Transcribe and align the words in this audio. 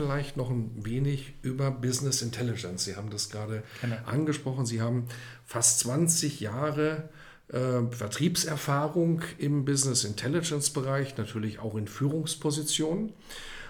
Vielleicht 0.00 0.36
noch 0.38 0.48
ein 0.48 0.70
wenig 0.82 1.34
über 1.42 1.70
Business 1.70 2.22
Intelligence. 2.22 2.84
Sie 2.84 2.96
haben 2.96 3.10
das 3.10 3.28
gerade 3.28 3.62
genau. 3.82 3.96
angesprochen. 4.06 4.64
Sie 4.64 4.80
haben 4.80 5.06
fast 5.44 5.80
20 5.80 6.40
Jahre 6.40 7.10
äh, 7.48 7.82
Vertriebserfahrung 7.90 9.20
im 9.36 9.66
Business 9.66 10.04
Intelligence 10.04 10.70
Bereich, 10.70 11.18
natürlich 11.18 11.58
auch 11.58 11.74
in 11.74 11.86
Führungspositionen. 11.86 13.12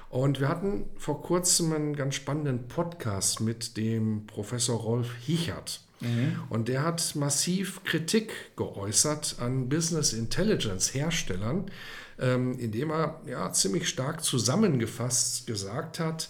Und 0.09 0.41
wir 0.41 0.49
hatten 0.49 0.85
vor 0.99 1.21
kurzem 1.21 1.73
einen 1.73 1.97
ganz 1.97 2.15
spannenden 2.15 2.69
Podcast 2.69 3.41
mit 3.41 3.77
dem 3.77 4.27
Professor 4.27 4.79
Rolf 4.79 5.13
Hichert. 5.27 5.81
Mhm. 6.01 6.41
Und 6.49 6.69
der 6.69 6.83
hat 6.83 7.15
massiv 7.15 7.85
Kritik 7.85 8.33
geäußert 8.57 9.37
an 9.39 9.69
Business 9.69 10.13
Intelligence 10.13 10.95
Herstellern, 10.95 11.71
ähm, 12.19 12.59
indem 12.59 12.91
er 12.91 13.21
ja, 13.27 13.53
ziemlich 13.53 13.89
stark 13.89 14.25
zusammengefasst 14.25 15.47
gesagt 15.47 16.01
hat, 16.01 16.29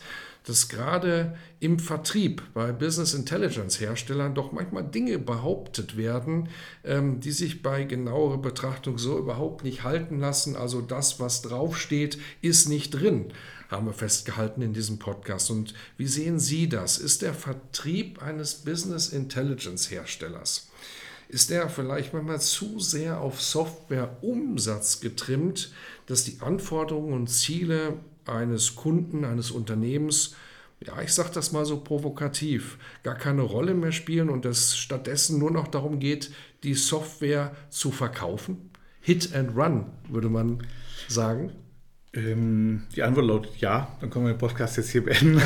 dass 0.50 0.68
gerade 0.68 1.36
im 1.60 1.78
Vertrieb 1.78 2.42
bei 2.54 2.72
Business 2.72 3.14
Intelligence 3.14 3.78
Herstellern 3.78 4.34
doch 4.34 4.50
manchmal 4.50 4.82
Dinge 4.82 5.20
behauptet 5.20 5.96
werden, 5.96 6.48
ähm, 6.82 7.20
die 7.20 7.30
sich 7.30 7.62
bei 7.62 7.84
genauerer 7.84 8.38
Betrachtung 8.38 8.98
so 8.98 9.16
überhaupt 9.16 9.62
nicht 9.62 9.84
halten 9.84 10.18
lassen. 10.18 10.56
Also 10.56 10.80
das, 10.80 11.20
was 11.20 11.42
draufsteht, 11.42 12.18
ist 12.42 12.68
nicht 12.68 12.90
drin, 12.90 13.26
haben 13.68 13.86
wir 13.86 13.92
festgehalten 13.92 14.60
in 14.60 14.72
diesem 14.72 14.98
Podcast. 14.98 15.52
Und 15.52 15.72
wie 15.96 16.08
sehen 16.08 16.40
Sie 16.40 16.68
das? 16.68 16.98
Ist 16.98 17.22
der 17.22 17.32
Vertrieb 17.32 18.20
eines 18.20 18.56
Business 18.56 19.10
Intelligence 19.10 19.88
Herstellers 19.88 20.68
ist 21.28 21.52
er 21.52 21.68
vielleicht 21.68 22.12
manchmal 22.12 22.40
zu 22.40 22.80
sehr 22.80 23.20
auf 23.20 23.40
Softwareumsatz 23.40 24.98
getrimmt, 24.98 25.70
dass 26.06 26.24
die 26.24 26.40
Anforderungen 26.40 27.12
und 27.12 27.28
Ziele 27.28 28.00
eines 28.26 28.76
Kunden, 28.76 29.24
eines 29.24 29.50
Unternehmens, 29.50 30.34
ja, 30.86 31.00
ich 31.02 31.12
sage 31.12 31.30
das 31.34 31.52
mal 31.52 31.66
so 31.66 31.80
provokativ, 31.80 32.78
gar 33.02 33.14
keine 33.14 33.42
Rolle 33.42 33.74
mehr 33.74 33.92
spielen 33.92 34.30
und 34.30 34.46
es 34.46 34.76
stattdessen 34.76 35.38
nur 35.38 35.50
noch 35.50 35.68
darum 35.68 35.98
geht, 36.00 36.30
die 36.62 36.74
Software 36.74 37.54
zu 37.68 37.90
verkaufen? 37.90 38.70
Hit 39.00 39.34
and 39.34 39.56
Run, 39.56 39.86
würde 40.08 40.28
man 40.28 40.66
sagen. 41.08 41.52
Ähm, 42.12 42.82
die 42.96 43.04
Antwort 43.04 43.26
lautet 43.26 43.56
ja, 43.58 43.96
dann 44.00 44.10
können 44.10 44.24
wir 44.24 44.32
den 44.32 44.38
Podcast 44.38 44.76
jetzt 44.76 44.90
hier 44.90 45.04
beenden. 45.04 45.40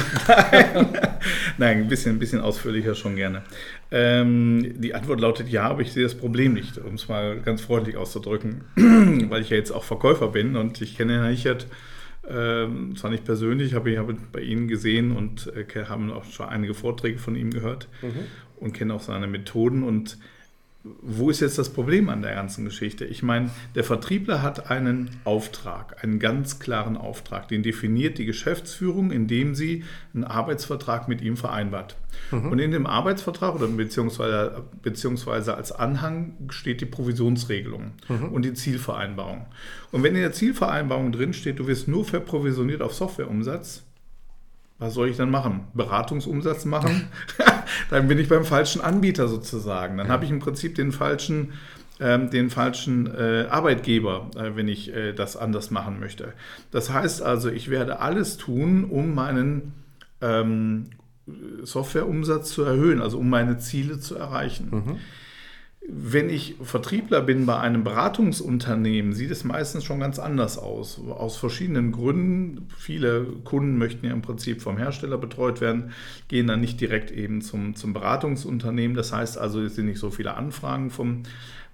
Nein, 1.59 1.79
ein 1.79 1.89
bisschen, 1.89 2.17
ein 2.17 2.19
bisschen 2.19 2.41
ausführlicher 2.41 2.95
schon 2.95 3.17
gerne. 3.17 3.43
Ähm, 3.91 4.81
die 4.81 4.95
Antwort 4.95 5.21
lautet 5.21 5.49
ja, 5.49 5.65
aber 5.65 5.83
ich 5.83 5.93
sehe 5.93 6.05
das 6.05 6.15
Problem 6.15 6.55
nicht, 6.55 6.79
um 6.79 6.95
es 6.95 7.09
mal 7.09 7.41
ganz 7.41 7.61
freundlich 7.61 7.97
auszudrücken, 7.97 8.65
weil 9.29 9.43
ich 9.43 9.51
ja 9.51 9.59
jetzt 9.59 9.73
auch 9.73 9.85
Verkäufer 9.85 10.29
bin 10.29 10.57
und 10.57 10.81
ich 10.81 10.97
kenne 10.97 11.15
Herrn 11.15 11.31
Hichert 11.31 11.67
ähm, 12.29 12.97
zwar 12.97 13.11
nicht 13.11 13.25
persönlich, 13.25 13.75
aber 13.75 13.89
ich 13.89 13.99
habe 13.99 14.17
bei 14.33 14.41
Ihnen 14.41 14.69
gesehen 14.69 15.13
und 15.13 15.53
äh, 15.55 15.85
habe 15.85 16.15
auch 16.15 16.25
schon 16.25 16.47
einige 16.47 16.75
Vorträge 16.75 17.19
von 17.19 17.37
ihm 17.37 17.51
gehört 17.51 17.89
mhm. 18.03 18.25
und 18.57 18.73
kenne 18.73 18.95
auch 18.95 19.01
seine 19.01 19.27
Methoden 19.27 19.83
und 19.83 20.19
wo 20.85 21.31
ist 21.31 21.41
jetzt 21.41 21.57
das 21.57 21.71
Problem 21.71 22.11
an 22.11 22.21
der 22.21 22.35
ganzen 22.35 22.65
Geschichte? 22.67 23.07
Ich 23.07 23.23
meine, 23.23 23.51
der 23.75 23.85
Vertriebler 23.85 24.43
hat 24.43 24.71
einen 24.71 25.11
Auftrag, 25.25 26.05
einen 26.05 26.19
ganz 26.19 26.59
klaren 26.59 26.99
Auftrag. 26.99 27.49
Den 27.49 27.63
definiert 27.63 28.19
die 28.19 28.27
Geschäftsführung, 28.27 29.11
indem 29.11 29.55
sie 29.55 29.85
einen 30.13 30.25
Arbeitsvertrag 30.25 31.09
mit 31.09 31.23
ihm 31.23 31.39
vereinbart. 31.39 31.97
Mhm. 32.31 32.53
Und 32.53 32.59
in 32.59 32.71
dem 32.71 32.87
Arbeitsvertrag 32.87 33.55
oder 33.55 33.67
beziehungsweise, 33.67 34.63
beziehungsweise 34.83 35.55
als 35.57 35.73
Anhang 35.73 36.35
steht 36.51 36.83
die 36.83 36.87
Provisionsregelung 36.87 37.93
mhm. 38.09 38.29
und 38.29 38.45
die 38.45 38.53
Zielvereinbarung. 38.53 39.47
Und 39.91 40.03
wenn 40.03 40.15
in 40.15 40.21
der 40.21 40.33
Zielvereinbarung 40.33 41.13
drin 41.13 41.33
steht, 41.33 41.61
du 41.61 41.67
wirst 41.67 41.89
nur 41.89 42.05
verprovisioniert 42.05 42.83
auf 42.83 42.93
Softwareumsatz, 42.93 43.85
was 44.85 44.95
soll 44.95 45.09
ich 45.09 45.17
dann 45.17 45.31
machen? 45.31 45.65
Beratungsumsatz 45.73 46.67
machen? 46.67 47.09
dann 47.91 48.07
bin 48.07 48.19
ich 48.19 48.29
beim 48.29 48.45
falschen 48.45 48.83
Anbieter 48.83 49.29
sozusagen. 49.29 49.97
Dann 49.97 50.09
habe 50.09 50.25
ich 50.25 50.31
im 50.31 50.41
Prinzip 50.41 50.75
den 50.75 50.93
falschen, 50.93 51.55
ähm, 52.01 52.29
den 52.29 52.51
falschen 52.51 53.07
äh, 53.07 53.47
Arbeitgeber, 53.49 54.31
äh, 54.37 54.57
wenn 54.57 54.69
ich 54.69 54.95
äh, 54.95 55.13
das 55.13 55.37
anders 55.37 55.71
machen 55.71 56.01
möchte. 56.01 56.35
Das 56.71 56.93
heißt 56.93 57.23
also, 57.23 57.49
ich 57.49 57.71
werde 57.71 58.01
alles 58.01 58.37
tun, 58.37 58.85
um 58.85 59.15
meinen 59.15 59.73
ähm, 60.21 60.91
Softwareumsatz 61.63 62.51
zu 62.51 62.63
erhöhen, 62.63 63.01
also 63.01 63.19
um 63.19 63.31
meine 63.31 63.57
Ziele 63.57 63.99
zu 63.99 64.17
erreichen. 64.17 64.69
Mhm. 64.71 64.97
Wenn 65.87 66.31
ich 66.31 66.55
Vertriebler 66.63 67.21
bin 67.21 67.45
bei 67.45 67.59
einem 67.59 67.85
Beratungsunternehmen, 67.85 69.13
sieht 69.13 69.31
es 69.31 69.45
meistens 69.45 69.85
schon 69.85 70.01
ganz 70.01 70.19
anders 70.19 70.57
aus. 70.57 70.99
Aus 70.99 71.37
verschiedenen 71.37 71.93
Gründen. 71.93 72.69
Viele 72.75 73.25
Kunden 73.45 73.77
möchten 73.77 74.07
ja 74.07 74.13
im 74.13 74.23
Prinzip 74.23 74.63
vom 74.63 74.79
Hersteller 74.79 75.19
betreut 75.19 75.61
werden, 75.61 75.91
gehen 76.29 76.47
dann 76.47 76.63
nicht 76.63 76.81
direkt 76.81 77.11
eben 77.11 77.43
zum, 77.43 77.75
zum 77.75 77.93
Beratungsunternehmen. 77.93 78.97
Das 78.97 79.13
heißt 79.13 79.37
also, 79.37 79.61
es 79.61 79.75
sind 79.75 79.85
nicht 79.87 79.99
so 79.99 80.11
viele 80.11 80.35
Anfragen 80.35 80.89
vom, 80.89 81.25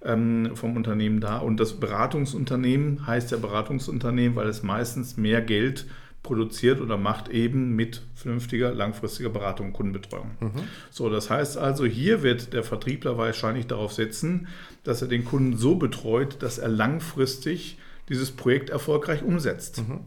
ähm, 0.03 0.51
vom 0.55 0.75
Unternehmen 0.75 1.21
da. 1.21 1.37
Und 1.37 1.61
das 1.61 1.79
Beratungsunternehmen 1.79 3.07
heißt 3.07 3.31
ja 3.31 3.37
Beratungsunternehmen, 3.37 4.35
weil 4.35 4.49
es 4.49 4.61
meistens 4.61 5.15
mehr 5.15 5.41
Geld 5.41 5.85
produziert 6.23 6.81
oder 6.81 6.97
macht 6.97 7.29
eben 7.29 7.75
mit 7.75 8.03
vernünftiger, 8.13 8.73
langfristiger 8.73 9.29
Beratung 9.29 9.67
und 9.67 9.73
Kundenbetreuung. 9.73 10.31
Mhm. 10.39 10.51
So, 10.91 11.09
das 11.09 11.29
heißt 11.29 11.57
also, 11.57 11.85
hier 11.85 12.21
wird 12.21 12.53
der 12.53 12.63
Vertriebler 12.63 13.17
wahrscheinlich 13.17 13.67
darauf 13.67 13.93
setzen, 13.93 14.47
dass 14.83 15.01
er 15.01 15.07
den 15.07 15.25
Kunden 15.25 15.57
so 15.57 15.75
betreut, 15.75 16.37
dass 16.43 16.57
er 16.57 16.69
langfristig 16.69 17.77
dieses 18.09 18.31
Projekt 18.31 18.69
erfolgreich 18.69 19.23
umsetzt. 19.23 19.79
Mhm. 19.79 20.01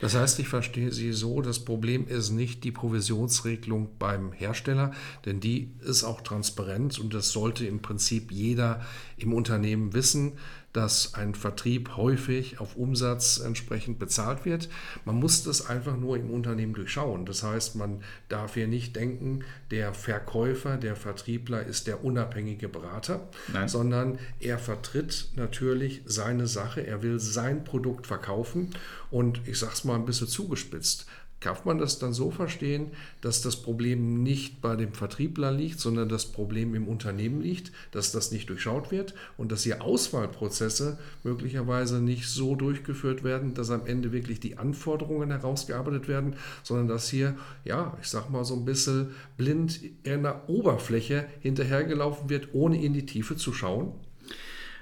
Das 0.00 0.14
heißt, 0.14 0.38
ich 0.38 0.48
verstehe 0.48 0.92
Sie 0.92 1.12
so, 1.12 1.42
das 1.42 1.58
Problem 1.58 2.08
ist 2.08 2.30
nicht 2.30 2.64
die 2.64 2.72
Provisionsregelung 2.72 3.90
beim 3.98 4.32
Hersteller, 4.32 4.92
denn 5.26 5.40
die 5.40 5.72
ist 5.80 6.04
auch 6.04 6.22
transparent 6.22 6.98
und 6.98 7.12
das 7.12 7.32
sollte 7.32 7.66
im 7.66 7.82
Prinzip 7.82 8.32
jeder 8.32 8.80
im 9.18 9.34
Unternehmen 9.34 9.92
wissen 9.92 10.38
dass 10.72 11.14
ein 11.14 11.34
Vertrieb 11.34 11.96
häufig 11.96 12.60
auf 12.60 12.76
Umsatz 12.76 13.38
entsprechend 13.38 13.98
bezahlt 13.98 14.44
wird. 14.44 14.68
Man 15.04 15.16
muss 15.16 15.42
das 15.42 15.66
einfach 15.66 15.96
nur 15.96 16.16
im 16.16 16.30
Unternehmen 16.30 16.74
durchschauen. 16.74 17.26
Das 17.26 17.42
heißt, 17.42 17.76
man 17.76 18.02
darf 18.28 18.54
hier 18.54 18.68
nicht 18.68 18.94
denken, 18.94 19.40
der 19.70 19.94
Verkäufer, 19.94 20.76
der 20.76 20.94
Vertriebler 20.94 21.64
ist 21.64 21.86
der 21.86 22.04
unabhängige 22.04 22.68
Berater, 22.68 23.28
Nein. 23.52 23.68
sondern 23.68 24.18
er 24.38 24.58
vertritt 24.58 25.30
natürlich 25.34 26.02
seine 26.04 26.46
Sache, 26.46 26.86
er 26.86 27.02
will 27.02 27.18
sein 27.18 27.64
Produkt 27.64 28.06
verkaufen 28.06 28.70
und 29.10 29.40
ich 29.46 29.58
sage 29.58 29.72
es 29.74 29.84
mal 29.84 29.96
ein 29.96 30.04
bisschen 30.04 30.28
zugespitzt. 30.28 31.06
Darf 31.40 31.64
man 31.64 31.78
das 31.78 31.98
dann 31.98 32.12
so 32.12 32.30
verstehen, 32.30 32.88
dass 33.22 33.40
das 33.40 33.56
Problem 33.56 34.22
nicht 34.22 34.60
bei 34.60 34.76
dem 34.76 34.92
Vertriebler 34.92 35.50
liegt, 35.50 35.80
sondern 35.80 36.10
das 36.10 36.26
Problem 36.26 36.74
im 36.74 36.86
Unternehmen 36.86 37.40
liegt, 37.40 37.72
dass 37.92 38.12
das 38.12 38.30
nicht 38.30 38.50
durchschaut 38.50 38.90
wird 38.90 39.14
und 39.38 39.50
dass 39.50 39.62
hier 39.62 39.82
Auswahlprozesse 39.82 40.98
möglicherweise 41.24 42.02
nicht 42.02 42.28
so 42.28 42.56
durchgeführt 42.56 43.24
werden, 43.24 43.54
dass 43.54 43.70
am 43.70 43.86
Ende 43.86 44.12
wirklich 44.12 44.40
die 44.40 44.58
Anforderungen 44.58 45.30
herausgearbeitet 45.30 46.08
werden, 46.08 46.36
sondern 46.62 46.88
dass 46.88 47.08
hier, 47.08 47.36
ja, 47.64 47.96
ich 48.02 48.08
sag 48.08 48.28
mal 48.28 48.44
so 48.44 48.54
ein 48.54 48.66
bisschen 48.66 49.14
blind 49.38 49.80
in 50.02 50.22
der 50.24 50.46
Oberfläche 50.50 51.24
hinterhergelaufen 51.40 52.28
wird, 52.28 52.48
ohne 52.52 52.82
in 52.82 52.92
die 52.92 53.06
Tiefe 53.06 53.36
zu 53.36 53.54
schauen? 53.54 53.92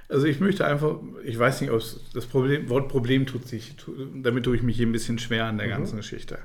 Also 0.09 0.27
ich 0.27 0.41
möchte 0.41 0.67
einfach, 0.67 0.97
ich 1.23 1.39
weiß 1.39 1.61
nicht, 1.61 1.71
ob 1.71 1.83
das 2.15 2.27
Problem, 2.27 2.71
Wort 2.71 2.89
Problem 2.89 3.27
tut 3.27 3.47
sich, 3.47 3.75
damit 4.15 4.45
tue 4.45 4.57
ich 4.57 4.63
mich 4.63 4.77
hier 4.77 4.87
ein 4.87 4.93
bisschen 4.93 5.19
schwer 5.19 5.45
an 5.45 5.59
der 5.59 5.67
mhm. 5.67 5.73
ganzen 5.73 5.97
Geschichte. 5.97 6.39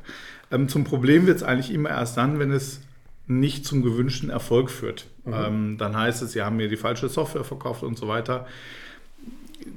Ähm, 0.52 0.68
zum 0.68 0.84
Problem 0.84 1.26
wird 1.28 1.38
es 1.38 1.44
eigentlich 1.44 1.74
immer 1.74 1.90
erst 1.90 2.18
dann, 2.18 2.40
wenn 2.40 2.52
es 2.52 2.82
nicht 3.26 3.66
zum 3.66 3.82
gewünschten 3.82 4.30
Erfolg 4.30 4.70
führt. 4.70 5.08
Mhm. 5.24 5.34
Ähm, 5.34 5.78
dann 5.78 5.96
heißt 5.96 6.22
es, 6.24 6.34
Sie 6.34 6.42
haben 6.42 6.58
mir 6.58 6.68
die 6.68 6.78
falsche 6.78 7.08
Software 7.08 7.46
verkauft 7.46 7.84
und 7.84 7.98
so 7.98 8.08
weiter. 8.10 8.48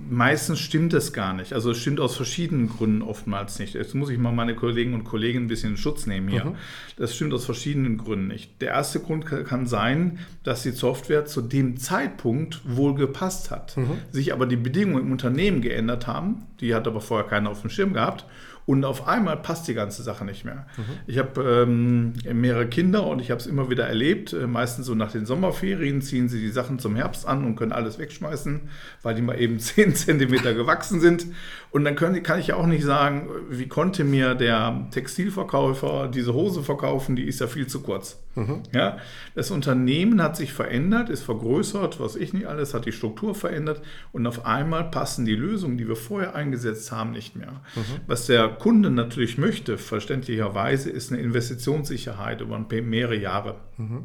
Meistens 0.08 0.60
stimmt 0.60 0.92
das 0.92 1.12
gar 1.12 1.32
nicht. 1.32 1.52
Also 1.52 1.70
es 1.70 1.78
stimmt 1.78 2.00
aus 2.00 2.16
verschiedenen 2.16 2.68
Gründen 2.68 3.02
oftmals 3.02 3.58
nicht. 3.58 3.74
Jetzt 3.74 3.94
muss 3.94 4.10
ich 4.10 4.18
mal 4.18 4.32
meine 4.32 4.54
Kollegen 4.54 4.94
und 4.94 5.04
Kolleginnen 5.04 5.46
ein 5.46 5.48
bisschen 5.48 5.72
in 5.72 5.76
Schutz 5.76 6.06
nehmen 6.06 6.28
hier. 6.28 6.44
Mhm. 6.44 6.56
Das 6.96 7.14
stimmt 7.14 7.34
aus 7.34 7.44
verschiedenen 7.44 7.98
Gründen 7.98 8.28
nicht. 8.28 8.60
Der 8.60 8.70
erste 8.70 9.00
Grund 9.00 9.26
kann 9.26 9.66
sein, 9.66 10.18
dass 10.44 10.62
die 10.62 10.70
Software 10.70 11.26
zu 11.26 11.42
dem 11.42 11.76
Zeitpunkt 11.76 12.60
wohl 12.64 12.94
gepasst 12.94 13.50
hat, 13.50 13.76
mhm. 13.76 13.98
sich 14.10 14.32
aber 14.32 14.46
die 14.46 14.56
Bedingungen 14.56 15.06
im 15.06 15.12
Unternehmen 15.12 15.60
geändert 15.60 16.06
haben. 16.06 16.44
Die 16.60 16.74
hat 16.74 16.86
aber 16.86 17.00
vorher 17.00 17.28
keiner 17.28 17.50
auf 17.50 17.60
dem 17.60 17.70
Schirm 17.70 17.92
gehabt 17.92 18.24
und 18.66 18.84
auf 18.84 19.06
einmal 19.06 19.36
passt 19.36 19.68
die 19.68 19.74
ganze 19.74 20.02
Sache 20.02 20.24
nicht 20.24 20.44
mehr. 20.44 20.66
Mhm. 20.76 20.82
Ich 21.06 21.18
habe 21.18 21.64
ähm, 21.64 22.14
mehrere 22.24 22.66
Kinder 22.66 23.06
und 23.06 23.20
ich 23.20 23.30
habe 23.30 23.40
es 23.40 23.46
immer 23.46 23.70
wieder 23.70 23.86
erlebt. 23.86 24.32
Äh, 24.32 24.48
meistens 24.48 24.86
so 24.86 24.96
nach 24.96 25.12
den 25.12 25.24
Sommerferien 25.24 26.02
ziehen 26.02 26.28
sie 26.28 26.40
die 26.40 26.50
Sachen 26.50 26.80
zum 26.80 26.96
Herbst 26.96 27.26
an 27.26 27.44
und 27.44 27.54
können 27.54 27.70
alles 27.70 28.00
wegschmeißen, 28.00 28.62
weil 29.02 29.14
die 29.14 29.22
mal 29.22 29.40
eben 29.40 29.58
10 29.60 29.94
Zentimeter 29.94 30.52
gewachsen 30.52 31.00
sind. 31.00 31.26
Und 31.70 31.84
dann 31.84 31.94
können, 31.94 32.22
kann 32.24 32.40
ich 32.40 32.48
ja 32.48 32.56
auch 32.56 32.66
nicht 32.66 32.84
sagen, 32.84 33.28
wie 33.50 33.68
konnte 33.68 34.02
mir 34.02 34.34
der 34.34 34.88
Textilverkäufer 34.90 36.08
diese 36.08 36.34
Hose 36.34 36.62
verkaufen, 36.62 37.14
die 37.14 37.24
ist 37.24 37.40
ja 37.40 37.46
viel 37.46 37.68
zu 37.68 37.82
kurz. 37.82 38.18
Mhm. 38.34 38.62
Ja, 38.74 38.98
das 39.34 39.50
Unternehmen 39.50 40.22
hat 40.22 40.36
sich 40.36 40.52
verändert, 40.52 41.08
ist 41.08 41.22
vergrößert, 41.22 42.00
was 42.00 42.16
ich 42.16 42.32
nicht 42.32 42.46
alles, 42.46 42.74
hat 42.74 42.84
die 42.84 42.92
Struktur 42.92 43.34
verändert 43.34 43.80
und 44.12 44.26
auf 44.26 44.44
einmal 44.44 44.90
passen 44.90 45.24
die 45.24 45.34
Lösungen, 45.34 45.78
die 45.78 45.88
wir 45.88 45.96
vorher 45.96 46.34
eingesetzt 46.34 46.92
haben, 46.92 47.12
nicht 47.12 47.34
mehr. 47.36 47.62
Mhm. 47.74 48.00
Was 48.06 48.26
der 48.26 48.55
Kunde 48.58 48.90
natürlich 48.90 49.38
möchte, 49.38 49.78
verständlicherweise, 49.78 50.90
ist 50.90 51.12
eine 51.12 51.20
Investitionssicherheit 51.20 52.40
über 52.40 52.58
mehrere 52.58 53.16
Jahre. 53.16 53.56
Mhm. 53.76 54.04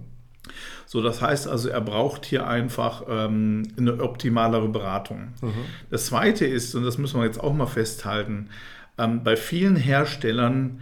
So, 0.85 1.01
das 1.01 1.21
heißt 1.21 1.47
also, 1.47 1.69
er 1.69 1.81
braucht 1.81 2.25
hier 2.25 2.47
einfach 2.47 3.03
ähm, 3.07 3.63
eine 3.77 4.01
optimalere 4.01 4.67
Beratung. 4.69 5.33
Mhm. 5.41 5.53
Das 5.89 6.07
Zweite 6.07 6.45
ist, 6.45 6.75
und 6.75 6.83
das 6.83 6.97
müssen 6.97 7.19
wir 7.19 7.25
jetzt 7.25 7.39
auch 7.39 7.53
mal 7.53 7.67
festhalten, 7.67 8.49
ähm, 8.97 9.23
bei 9.23 9.35
vielen 9.35 9.75
Herstellern 9.75 10.81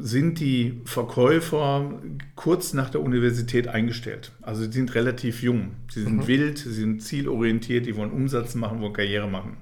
sind 0.00 0.38
die 0.38 0.82
Verkäufer 0.84 1.98
kurz 2.34 2.74
nach 2.74 2.90
der 2.90 3.00
Universität 3.00 3.68
eingestellt. 3.68 4.32
Also 4.42 4.64
sie 4.64 4.72
sind 4.72 4.94
relativ 4.94 5.42
jung, 5.42 5.72
sie 5.90 6.02
sind 6.02 6.16
mhm. 6.16 6.26
wild, 6.26 6.58
sie 6.58 6.72
sind 6.72 7.02
zielorientiert, 7.02 7.86
die 7.86 7.96
wollen 7.96 8.10
Umsatz 8.10 8.54
machen, 8.54 8.80
wollen 8.80 8.92
Karriere 8.92 9.28
machen. 9.28 9.56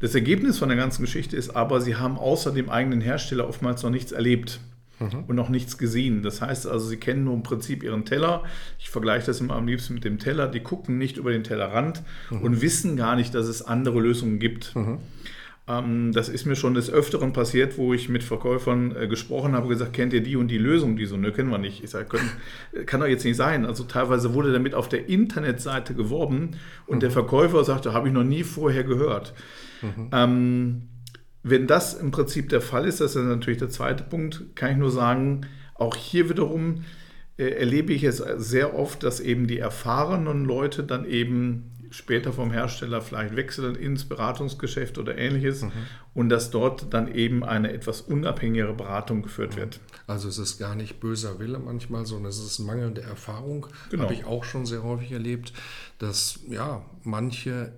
Das 0.00 0.14
Ergebnis 0.14 0.58
von 0.58 0.68
der 0.68 0.78
ganzen 0.78 1.02
Geschichte 1.02 1.36
ist 1.36 1.50
aber, 1.50 1.80
sie 1.80 1.96
haben 1.96 2.18
außer 2.18 2.52
dem 2.52 2.70
eigenen 2.70 3.00
Hersteller 3.00 3.48
oftmals 3.48 3.82
noch 3.82 3.90
nichts 3.90 4.12
erlebt 4.12 4.60
mhm. 5.00 5.24
und 5.26 5.36
noch 5.36 5.48
nichts 5.48 5.78
gesehen. 5.78 6.22
Das 6.22 6.40
heißt 6.40 6.66
also, 6.66 6.86
sie 6.86 6.98
kennen 6.98 7.24
nur 7.24 7.34
im 7.34 7.42
Prinzip 7.42 7.82
ihren 7.82 8.04
Teller. 8.04 8.44
Ich 8.78 8.90
vergleiche 8.90 9.26
das 9.26 9.40
immer 9.40 9.56
am 9.56 9.66
liebsten 9.66 9.94
mit 9.94 10.04
dem 10.04 10.18
Teller. 10.18 10.48
Die 10.48 10.60
gucken 10.60 10.98
nicht 10.98 11.16
über 11.16 11.32
den 11.32 11.44
Tellerrand 11.44 12.02
mhm. 12.30 12.42
und 12.42 12.62
wissen 12.62 12.96
gar 12.96 13.16
nicht, 13.16 13.34
dass 13.34 13.46
es 13.48 13.62
andere 13.62 14.00
Lösungen 14.00 14.38
gibt. 14.38 14.76
Mhm. 14.76 14.98
Ähm, 15.66 16.12
das 16.12 16.28
ist 16.28 16.46
mir 16.46 16.56
schon 16.56 16.74
des 16.74 16.90
Öfteren 16.90 17.32
passiert, 17.32 17.76
wo 17.76 17.92
ich 17.92 18.08
mit 18.08 18.22
Verkäufern 18.22 18.94
äh, 18.96 19.08
gesprochen 19.08 19.52
habe, 19.52 19.68
gesagt, 19.68 19.92
kennt 19.92 20.12
ihr 20.12 20.22
die 20.22 20.36
und 20.36 20.48
die 20.48 20.58
Lösung? 20.58 20.96
Die 20.96 21.06
so, 21.06 21.16
ne, 21.16 21.32
kennen 21.32 21.50
wir 21.50 21.58
nicht. 21.58 21.84
Ich 21.84 21.90
sage, 21.90 22.18
kann 22.86 23.00
doch 23.00 23.06
jetzt 23.06 23.24
nicht 23.24 23.36
sein. 23.36 23.66
Also 23.66 23.84
teilweise 23.84 24.32
wurde 24.32 24.52
damit 24.52 24.74
auf 24.74 24.88
der 24.88 25.08
Internetseite 25.08 25.94
geworben 25.94 26.52
und 26.86 26.96
mhm. 26.96 27.00
der 27.00 27.10
Verkäufer 27.10 27.64
sagte, 27.64 27.92
habe 27.92 28.08
ich 28.08 28.14
noch 28.14 28.24
nie 28.24 28.44
vorher 28.44 28.84
gehört. 28.84 29.34
Mhm. 29.82 30.10
Ähm, 30.12 30.88
wenn 31.42 31.66
das 31.66 31.94
im 31.94 32.10
Prinzip 32.10 32.48
der 32.48 32.60
Fall 32.60 32.86
ist, 32.86 33.00
das 33.00 33.16
ist 33.16 33.24
natürlich 33.24 33.58
der 33.58 33.70
zweite 33.70 34.04
Punkt, 34.04 34.56
kann 34.56 34.72
ich 34.72 34.76
nur 34.76 34.90
sagen, 34.90 35.46
auch 35.74 35.96
hier 35.96 36.28
wiederum 36.28 36.84
äh, 37.36 37.50
erlebe 37.50 37.92
ich 37.92 38.04
es 38.04 38.18
sehr 38.18 38.76
oft, 38.76 39.02
dass 39.02 39.20
eben 39.20 39.46
die 39.46 39.58
erfahrenen 39.58 40.44
Leute 40.44 40.82
dann 40.82 41.04
eben 41.04 41.72
später 41.90 42.32
vom 42.32 42.50
Hersteller 42.50 43.00
vielleicht 43.00 43.36
wechseln 43.36 43.74
ins 43.74 44.04
Beratungsgeschäft 44.04 44.98
oder 44.98 45.16
ähnliches 45.16 45.62
mhm. 45.62 45.72
und 46.14 46.28
dass 46.28 46.50
dort 46.50 46.92
dann 46.92 47.12
eben 47.14 47.44
eine 47.44 47.72
etwas 47.72 48.02
unabhängigere 48.02 48.74
Beratung 48.74 49.22
geführt 49.22 49.56
wird. 49.56 49.80
Also 50.06 50.28
es 50.28 50.38
ist 50.38 50.58
gar 50.58 50.74
nicht 50.74 51.00
böser 51.00 51.38
Wille 51.38 51.58
manchmal, 51.58 52.06
sondern 52.06 52.30
es 52.30 52.38
ist 52.38 52.58
mangelnde 52.58 53.02
Erfahrung. 53.02 53.66
Genau. 53.90 54.04
Habe 54.04 54.14
ich 54.14 54.24
auch 54.24 54.44
schon 54.44 54.66
sehr 54.66 54.82
häufig 54.82 55.12
erlebt, 55.12 55.52
dass 55.98 56.40
ja 56.48 56.84
manche 57.04 57.72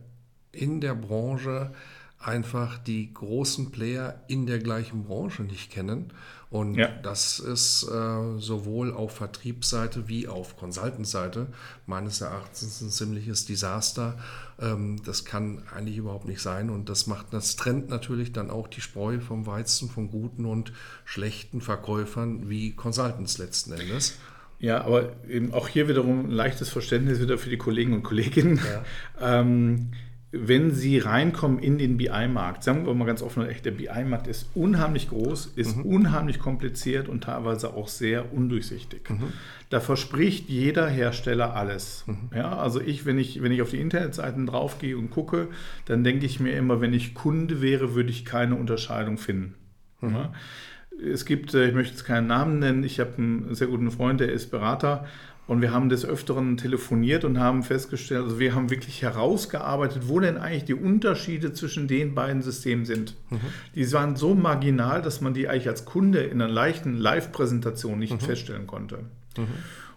in 0.52 0.81
der 0.81 0.94
Branche 0.94 1.73
einfach 2.19 2.79
die 2.79 3.12
großen 3.14 3.70
Player 3.70 4.23
in 4.29 4.47
der 4.47 4.58
gleichen 4.58 5.05
Branche 5.05 5.43
nicht 5.43 5.70
kennen 5.70 6.12
und 6.50 6.75
ja. 6.75 6.88
das 6.88 7.38
ist 7.38 7.85
äh, 7.85 8.38
sowohl 8.38 8.93
auf 8.93 9.14
Vertriebsseite 9.14 10.08
wie 10.08 10.26
auf 10.26 10.56
Consultant-Seite 10.56 11.47
meines 11.87 12.20
Erachtens 12.20 12.81
ein 12.81 12.91
ziemliches 12.91 13.47
Desaster. 13.47 14.19
Ähm, 14.61 15.00
das 15.05 15.25
kann 15.25 15.62
eigentlich 15.73 15.97
überhaupt 15.97 16.26
nicht 16.26 16.41
sein. 16.41 16.69
Und 16.69 16.88
das 16.88 17.06
macht, 17.06 17.32
das 17.32 17.55
trennt 17.55 17.88
natürlich 17.88 18.32
dann 18.32 18.50
auch 18.50 18.67
die 18.67 18.81
Spreu 18.81 19.20
vom 19.20 19.47
Weizen 19.47 19.88
von 19.88 20.11
guten 20.11 20.44
und 20.44 20.73
schlechten 21.05 21.61
Verkäufern 21.61 22.50
wie 22.50 22.73
Consultants 22.73 23.38
letzten 23.38 23.73
Endes. 23.73 24.19
Ja, 24.58 24.82
aber 24.82 25.12
eben 25.29 25.55
auch 25.55 25.69
hier 25.69 25.87
wiederum 25.87 26.26
ein 26.26 26.31
leichtes 26.32 26.69
Verständnis 26.69 27.20
wieder 27.20 27.38
für 27.38 27.49
die 27.49 27.58
Kollegen 27.58 27.93
und 27.93 28.02
Kolleginnen. 28.02 28.58
Ja. 28.58 28.85
ähm, 29.41 29.93
wenn 30.32 30.70
Sie 30.70 30.98
reinkommen 30.98 31.58
in 31.58 31.76
den 31.76 31.96
BI-Markt, 31.96 32.62
sagen 32.62 32.86
wir 32.86 32.94
mal 32.94 33.04
ganz 33.04 33.20
offen, 33.20 33.44
der 33.64 33.70
BI-Markt 33.72 34.28
ist 34.28 34.50
unheimlich 34.54 35.08
groß, 35.08 35.46
ist 35.56 35.78
mhm. 35.78 35.84
unheimlich 35.84 36.38
kompliziert 36.38 37.08
und 37.08 37.24
teilweise 37.24 37.74
auch 37.74 37.88
sehr 37.88 38.32
undurchsichtig. 38.32 39.10
Mhm. 39.10 39.32
Da 39.70 39.80
verspricht 39.80 40.48
jeder 40.48 40.88
Hersteller 40.88 41.56
alles. 41.56 42.04
Mhm. 42.06 42.30
Ja, 42.34 42.56
also 42.56 42.80
ich, 42.80 43.06
wenn 43.06 43.18
ich, 43.18 43.42
wenn 43.42 43.50
ich 43.50 43.60
auf 43.60 43.70
die 43.70 43.80
Internetseiten 43.80 44.46
draufgehe 44.46 44.96
und 44.96 45.10
gucke, 45.10 45.48
dann 45.86 46.04
denke 46.04 46.26
ich 46.26 46.38
mir 46.38 46.52
immer, 46.52 46.80
wenn 46.80 46.94
ich 46.94 47.14
Kunde 47.14 47.60
wäre, 47.60 47.96
würde 47.96 48.10
ich 48.10 48.24
keine 48.24 48.54
Unterscheidung 48.54 49.18
finden. 49.18 49.54
Mhm. 50.00 50.10
Ja. 50.10 50.32
Es 51.12 51.24
gibt, 51.24 51.54
äh, 51.54 51.66
ich 51.66 51.74
möchte 51.74 51.94
jetzt 51.94 52.04
keinen 52.04 52.28
Namen 52.28 52.60
nennen, 52.60 52.84
ich 52.84 53.00
habe 53.00 53.14
einen 53.18 53.54
sehr 53.54 53.66
guten 53.66 53.90
Freund, 53.90 54.20
der 54.20 54.30
ist 54.30 54.50
Berater 54.50 55.06
und 55.50 55.62
wir 55.62 55.73
haben 55.73 55.88
des 55.88 56.05
Öfteren 56.05 56.56
telefoniert 56.56 57.25
und 57.25 57.41
haben 57.41 57.64
festgestellt, 57.64 58.23
also 58.23 58.38
wir 58.38 58.55
haben 58.55 58.70
wirklich 58.70 59.02
herausgearbeitet, 59.02 60.05
wo 60.06 60.20
denn 60.20 60.38
eigentlich 60.38 60.64
die 60.64 60.75
Unterschiede 60.75 61.52
zwischen 61.52 61.88
den 61.88 62.14
beiden 62.14 62.41
Systemen 62.41 62.85
sind. 62.85 63.17
Mhm. 63.31 63.41
Die 63.75 63.93
waren 63.93 64.14
so 64.14 64.37
marginal, 64.37 65.02
dass 65.02 65.20
man 65.20 65.35
die 65.35 65.49
eigentlich 65.49 65.67
als 65.67 65.85
Kunde 65.87 66.20
in 66.20 66.41
einer 66.41 66.49
leichten 66.49 66.97
Live-Präsentation 66.97 67.99
nicht 67.99 68.12
mhm. 68.12 68.20
feststellen 68.20 68.69
konnte. 68.69 68.99
Mhm. 69.37 69.49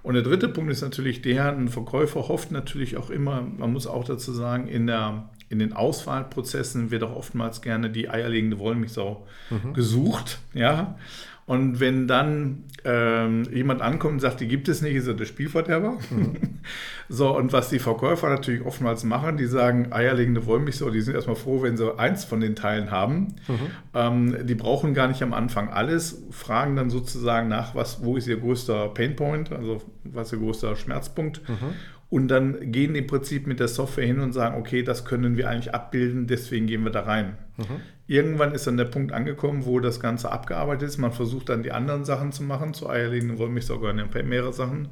Und 0.02 0.16
der 0.16 0.24
dritte 0.24 0.50
Punkt 0.50 0.72
ist 0.72 0.82
natürlich 0.82 1.22
der, 1.22 1.56
ein 1.56 1.68
Verkäufer 1.68 2.28
hofft 2.28 2.52
natürlich 2.52 2.98
auch 2.98 3.12
immer, 3.12 3.44
man 3.44 3.72
muss 3.72 3.86
auch 3.86 4.06
dazu 4.06 4.32
sagen, 4.32 4.68
in, 4.68 4.88
der, 4.88 5.30
in 5.50 5.60
den 5.60 5.74
Auswahlprozessen 5.74 6.90
wird 6.90 7.04
auch 7.04 7.16
oftmals 7.16 7.62
gerne 7.62 7.92
die 7.92 8.10
eierlegende 8.10 8.58
Wollmilchsau 8.58 9.28
mhm. 9.52 9.76
gesucht. 9.76 10.40
Ja? 10.56 10.96
Und 11.46 11.80
wenn 11.80 12.08
dann 12.08 12.64
ähm, 12.86 13.44
jemand 13.52 13.82
ankommt 13.82 14.14
und 14.14 14.20
sagt, 14.20 14.40
die 14.40 14.48
gibt 14.48 14.68
es 14.70 14.82
nicht, 14.82 14.96
ist 14.96 15.08
er 15.08 15.14
der 15.14 15.26
Spielverderber. 15.26 15.98
Mhm. 16.10 16.36
so, 17.10 17.36
und 17.36 17.52
was 17.52 17.70
die 17.70 17.80
Verkäufer 17.80 18.30
natürlich 18.30 18.66
oftmals 18.66 19.04
machen, 19.04 19.38
die 19.38 19.46
sagen, 19.46 19.92
eierlegende 19.92 20.46
Wollmilchsau, 20.46 20.90
die 20.90 21.02
sind 21.02 21.16
erstmal 21.16 21.36
froh, 21.36 21.62
wenn 21.62 21.76
sie 21.76 21.98
eins 22.00 22.24
von 22.24 22.40
den 22.40 22.56
Teilen 22.56 22.92
haben. 22.92 23.36
Mhm. 23.48 23.60
Ähm, 23.94 24.48
die 24.48 24.56
brauchen 24.56 24.94
gar 24.94 25.08
nicht 25.08 25.22
am 25.22 25.34
Anfang 25.34 25.70
alles, 25.70 26.24
fragen 26.32 26.76
dann 26.76 26.90
sozusagen 26.90 27.50
nach, 27.50 27.76
was, 27.76 28.04
wo 28.04 28.16
ist 28.16 28.28
ihr 28.28 28.38
größter 28.38 28.90
Painpoint, 28.90 29.52
also 29.52 29.82
was 30.04 30.28
ist 30.28 30.34
ihr 30.34 30.40
größter 30.40 30.76
Schmerzpunkt. 30.76 31.42
Mhm. 31.50 31.74
Und 32.14 32.28
dann 32.28 32.72
gehen 32.72 32.94
im 32.94 33.08
Prinzip 33.08 33.48
mit 33.48 33.60
der 33.60 33.68
Software 33.68 34.06
hin 34.06 34.20
und 34.20 34.34
sagen, 34.34 34.56
okay, 34.60 34.84
das 34.84 35.04
können 35.04 35.36
wir 35.36 35.50
eigentlich 35.50 35.74
abbilden, 35.74 36.28
deswegen 36.28 36.68
gehen 36.68 36.84
wir 36.84 36.92
da 36.92 37.02
rein. 37.02 37.40
Mhm. 37.58 37.82
Irgendwann 38.06 38.54
ist 38.54 38.68
dann 38.68 38.78
der 38.78 38.86
Punkt 38.86 39.12
angekommen, 39.12 39.66
wo 39.66 39.80
das 39.80 40.00
Ganze 40.00 40.32
abgearbeitet 40.32 40.90
ist. 40.90 41.00
Man 41.00 41.12
versucht 41.12 41.50
dann 41.50 41.64
die 41.64 41.72
anderen 41.72 42.06
Sachen 42.06 42.32
zu 42.32 42.44
machen, 42.44 42.76
zu 42.76 42.88
eierlegenden 42.88 43.40
Wollmilchsau 43.40 43.80
mehrere 43.80 44.54
Sachen. 44.54 44.90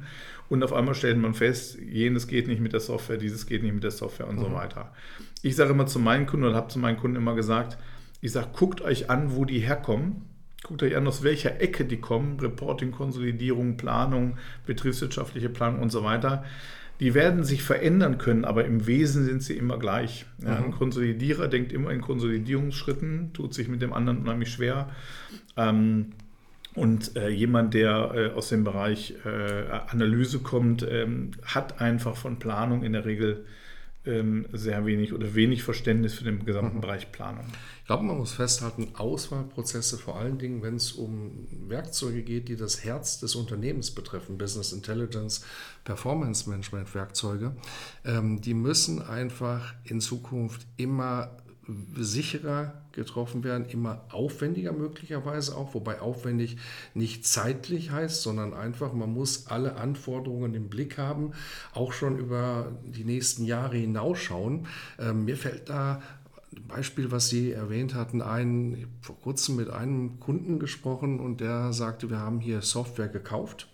Und 0.48 0.64
auf 0.64 0.72
einmal 0.72 0.96
stellt 0.96 1.16
man 1.16 1.32
fest, 1.32 1.78
jenes 1.78 2.26
geht 2.26 2.48
nicht 2.48 2.60
mit 2.60 2.72
der 2.72 2.80
Software, 2.80 3.18
dieses 3.18 3.46
geht 3.46 3.62
nicht 3.62 3.74
mit 3.74 3.84
der 3.84 3.92
Software 3.92 4.26
und 4.26 4.40
mhm. 4.40 4.40
so 4.40 4.52
weiter. 4.52 4.90
Ich 5.42 5.54
sage 5.54 5.70
immer 5.70 5.86
zu 5.86 6.00
meinen 6.00 6.26
Kunden 6.26 6.46
oder 6.46 6.56
habe 6.56 6.72
zu 6.72 6.80
meinen 6.80 6.96
Kunden 6.96 7.18
immer 7.18 7.36
gesagt, 7.36 7.78
ich 8.20 8.32
sage, 8.32 8.48
guckt 8.52 8.80
euch 8.80 9.10
an, 9.10 9.36
wo 9.36 9.44
die 9.44 9.60
herkommen. 9.60 10.22
Guckt 10.64 10.82
euch 10.82 10.96
an, 10.96 11.06
aus 11.06 11.22
welcher 11.22 11.60
Ecke 11.60 11.84
die 11.84 12.00
kommen. 12.00 12.40
Reporting, 12.40 12.90
Konsolidierung, 12.90 13.76
Planung, 13.76 14.38
betriebswirtschaftliche 14.66 15.50
Planung 15.50 15.82
und 15.82 15.92
so 15.92 16.02
weiter 16.02 16.42
die 17.02 17.14
werden 17.14 17.42
sich 17.42 17.64
verändern 17.64 18.16
können, 18.16 18.44
aber 18.44 18.64
im 18.64 18.86
Wesen 18.86 19.24
sind 19.24 19.42
sie 19.42 19.56
immer 19.56 19.76
gleich. 19.76 20.24
Ja, 20.38 20.60
mhm. 20.60 20.66
Ein 20.66 20.70
Konsolidierer 20.70 21.48
denkt 21.48 21.72
immer 21.72 21.90
in 21.90 22.00
Konsolidierungsschritten, 22.00 23.32
tut 23.32 23.54
sich 23.54 23.66
mit 23.66 23.82
dem 23.82 23.92
anderen 23.92 24.18
unheimlich 24.18 24.50
schwer. 24.50 24.88
Ähm, 25.56 26.12
und 26.76 27.16
äh, 27.16 27.28
jemand, 27.28 27.74
der 27.74 28.12
äh, 28.14 28.30
aus 28.36 28.50
dem 28.50 28.62
Bereich 28.62 29.14
äh, 29.26 29.64
Analyse 29.88 30.38
kommt, 30.38 30.86
ähm, 30.88 31.32
hat 31.44 31.80
einfach 31.80 32.14
von 32.14 32.38
Planung 32.38 32.84
in 32.84 32.92
der 32.92 33.04
Regel 33.04 33.46
sehr 34.04 34.84
wenig 34.84 35.12
oder 35.12 35.34
wenig 35.34 35.62
Verständnis 35.62 36.14
für 36.14 36.24
den 36.24 36.44
gesamten 36.44 36.78
mhm. 36.78 36.80
Bereich 36.80 37.12
Planung. 37.12 37.44
Ich 37.80 37.86
glaube, 37.86 38.02
man 38.02 38.18
muss 38.18 38.32
festhalten, 38.32 38.94
Auswahlprozesse, 38.94 39.96
vor 39.96 40.16
allen 40.16 40.38
Dingen, 40.38 40.62
wenn 40.62 40.74
es 40.74 40.92
um 40.92 41.46
Werkzeuge 41.68 42.22
geht, 42.22 42.48
die 42.48 42.56
das 42.56 42.82
Herz 42.82 43.20
des 43.20 43.36
Unternehmens 43.36 43.92
betreffen, 43.92 44.38
Business 44.38 44.72
Intelligence, 44.72 45.44
Performance 45.84 46.50
Management 46.50 46.92
Werkzeuge, 46.94 47.54
ähm, 48.04 48.40
die 48.40 48.54
müssen 48.54 49.02
einfach 49.02 49.74
in 49.84 50.00
Zukunft 50.00 50.66
immer 50.76 51.36
sicherer 51.96 52.82
getroffen 52.92 53.44
werden, 53.44 53.66
immer 53.66 54.04
aufwendiger 54.10 54.72
möglicherweise 54.72 55.56
auch, 55.56 55.74
wobei 55.74 56.00
aufwendig 56.00 56.56
nicht 56.94 57.26
zeitlich 57.26 57.90
heißt, 57.90 58.22
sondern 58.22 58.52
einfach, 58.52 58.92
man 58.92 59.12
muss 59.12 59.46
alle 59.46 59.76
Anforderungen 59.76 60.54
im 60.54 60.68
Blick 60.68 60.98
haben, 60.98 61.32
auch 61.72 61.92
schon 61.92 62.18
über 62.18 62.72
die 62.84 63.04
nächsten 63.04 63.44
Jahre 63.44 63.76
hinausschauen. 63.76 64.66
Ähm, 64.98 65.24
mir 65.24 65.36
fällt 65.36 65.68
da 65.68 66.02
ein 66.54 66.66
Beispiel, 66.66 67.10
was 67.10 67.28
Sie 67.28 67.52
erwähnt 67.52 67.94
hatten, 67.94 68.22
ein, 68.22 68.88
vor 69.00 69.18
kurzem 69.20 69.56
mit 69.56 69.70
einem 69.70 70.20
Kunden 70.20 70.58
gesprochen 70.58 71.20
und 71.20 71.40
der 71.40 71.72
sagte, 71.72 72.10
wir 72.10 72.18
haben 72.18 72.40
hier 72.40 72.60
Software 72.60 73.08
gekauft. 73.08 73.68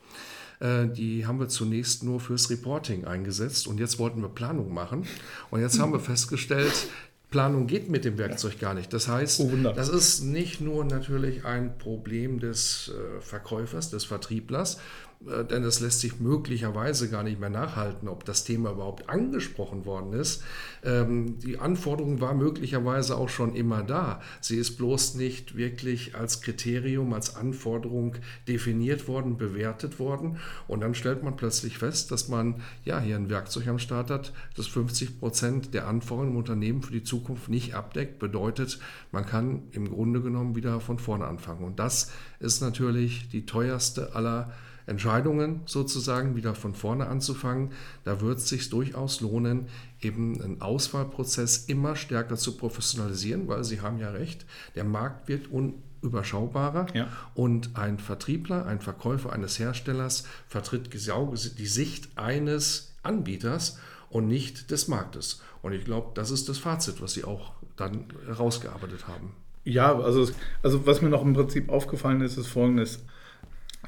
Äh, 0.61 0.89
die 0.89 1.27
haben 1.27 1.41
wir 1.41 1.49
zunächst 1.49 2.03
nur 2.03 2.21
fürs 2.21 2.51
Reporting 2.51 3.05
eingesetzt 3.05 3.67
und 3.67 3.81
jetzt 3.81 3.99
wollten 3.99 4.21
wir 4.23 4.29
Planung 4.29 4.73
machen. 4.73 5.07
Und 5.51 5.61
jetzt 5.61 5.79
haben 5.79 5.93
wir 5.93 6.01
festgestellt, 6.01 6.89
Planung 7.31 7.67
geht 7.67 7.91
mit 7.91 8.07
dem 8.07 8.17
Werkzeug 8.17 8.59
gar 8.59 8.73
nicht. 8.73 8.93
Das 8.93 9.07
heißt, 9.07 9.41
oh, 9.41 9.51
das 9.75 9.91
ist 9.91 10.23
nicht 10.23 10.63
nur 10.63 10.85
natürlich 10.85 11.45
ein 11.45 11.77
Problem 11.77 12.41
des 12.41 12.91
äh, 12.91 13.21
Verkäufers, 13.21 13.91
des 13.91 14.07
Vertrieblers, 14.07 14.79
denn 15.21 15.65
es 15.65 15.81
lässt 15.81 16.01
sich 16.01 16.21
möglicherweise 16.21 17.11
gar 17.11 17.25
nicht 17.25 17.41
mehr 17.41 17.51
nachhalten, 17.51 18.07
ob 18.07 18.25
das 18.25 18.45
Thema 18.45 18.71
überhaupt 18.71 19.09
angesprochen 19.11 19.85
worden 19.85 20.13
ist. 20.13 20.45
Ähm, 20.85 21.41
die 21.41 21.59
Anforderung 21.59 22.21
war 22.21 22.35
möglicherweise 22.35 23.17
auch 23.17 23.29
schon 23.29 23.57
immer 23.57 23.83
da. 23.83 24.21
Sie 24.41 24.57
ist 24.57 24.77
bloß 24.77 25.17
nicht 25.17 25.57
wirklich 25.57 26.15
als 26.15 26.41
Kriterium, 26.41 27.13
als 27.13 27.35
Anforderung 27.35 28.15
definiert 28.47 29.09
worden, 29.09 29.37
bewertet 29.37 29.99
worden. 29.99 30.39
Und 30.69 30.81
dann 30.81 30.95
stellt 30.95 31.25
man 31.25 31.37
plötzlich 31.37 31.79
fest, 31.79 32.13
dass 32.13 32.29
man 32.29 32.63
ja 32.85 33.01
hier 33.01 33.17
ein 33.17 33.29
Werkzeug 33.29 33.67
am 33.67 33.81
Start 33.81 34.11
hat, 34.11 34.33
das 34.57 34.69
50 34.69 35.19
Prozent 35.19 35.75
der 35.75 35.89
Anforderungen 35.89 36.33
im 36.33 36.39
Unternehmen 36.39 36.83
für 36.83 36.93
die 36.93 37.03
Zukunft 37.03 37.49
nicht 37.49 37.75
abdeckt. 37.75 38.21
Bedeutet, 38.21 38.79
man 39.11 39.27
kann 39.27 39.65
im 39.73 39.91
Grunde 39.91 40.23
genommen 40.23 40.55
wieder 40.55 40.81
von 40.81 41.01
vorne 41.01 41.27
anfangen. 41.27 41.65
Und 41.65 41.81
das 41.81 42.13
ist 42.39 42.61
natürlich 42.61 43.29
die 43.31 43.47
teuerste 43.47 44.15
aller 44.15 44.53
Entscheidungen 44.89 45.61
sozusagen 45.67 46.35
wieder 46.35 46.55
von 46.55 46.75
vorne 46.75 47.07
anzufangen, 47.07 47.73
da 48.05 48.21
wird 48.21 48.39
es 48.39 48.49
sich 48.49 48.71
durchaus 48.71 49.21
lohnen, 49.21 49.67
eben 50.01 50.41
einen 50.43 50.61
Auswahlprozess 50.61 51.67
immer 51.67 51.95
stärker 51.95 52.37
zu 52.37 52.57
professionalisieren, 52.57 53.49
weil 53.49 53.65
Sie 53.65 53.81
haben 53.81 53.99
ja 53.99 54.11
recht, 54.11 54.47
der 54.75 54.85
Markt 54.85 55.29
wird 55.29 55.49
unüberschaubarer 55.49 56.87
ja. 56.95 57.09
und 57.35 57.77
ein 57.77 57.99
Vertriebler, 57.99 58.67
ein 58.67 58.81
Verkäufer 58.81 59.33
eines 59.33 59.59
Herstellers 59.59 60.25
vertritt 60.49 60.93
die 60.93 61.67
Sicht 61.67 62.09
eines 62.17 62.95
Anbieters 63.03 63.79
und 64.11 64.27
nicht 64.27 64.71
des 64.71 64.89
Marktes. 64.89 65.43
Und 65.63 65.73
ich 65.73 65.85
glaube, 65.85 66.13
das 66.15 66.31
ist 66.31 66.49
das 66.49 66.59
Fazit, 66.59 67.03
was 67.03 67.13
Sie 67.13 67.25
auch 67.25 67.53
dann 67.77 68.05
herausgearbeitet 68.27 69.07
haben. 69.07 69.35
Ja, 69.65 69.99
also, 69.99 70.31
also 70.63 70.87
was 70.87 71.03
mir 71.03 71.11
noch 71.11 71.23
im 71.23 71.35
Prinzip 71.35 71.69
aufgefallen 71.69 72.23
ist, 72.23 72.39
ist 72.39 72.47
folgendes 72.47 73.01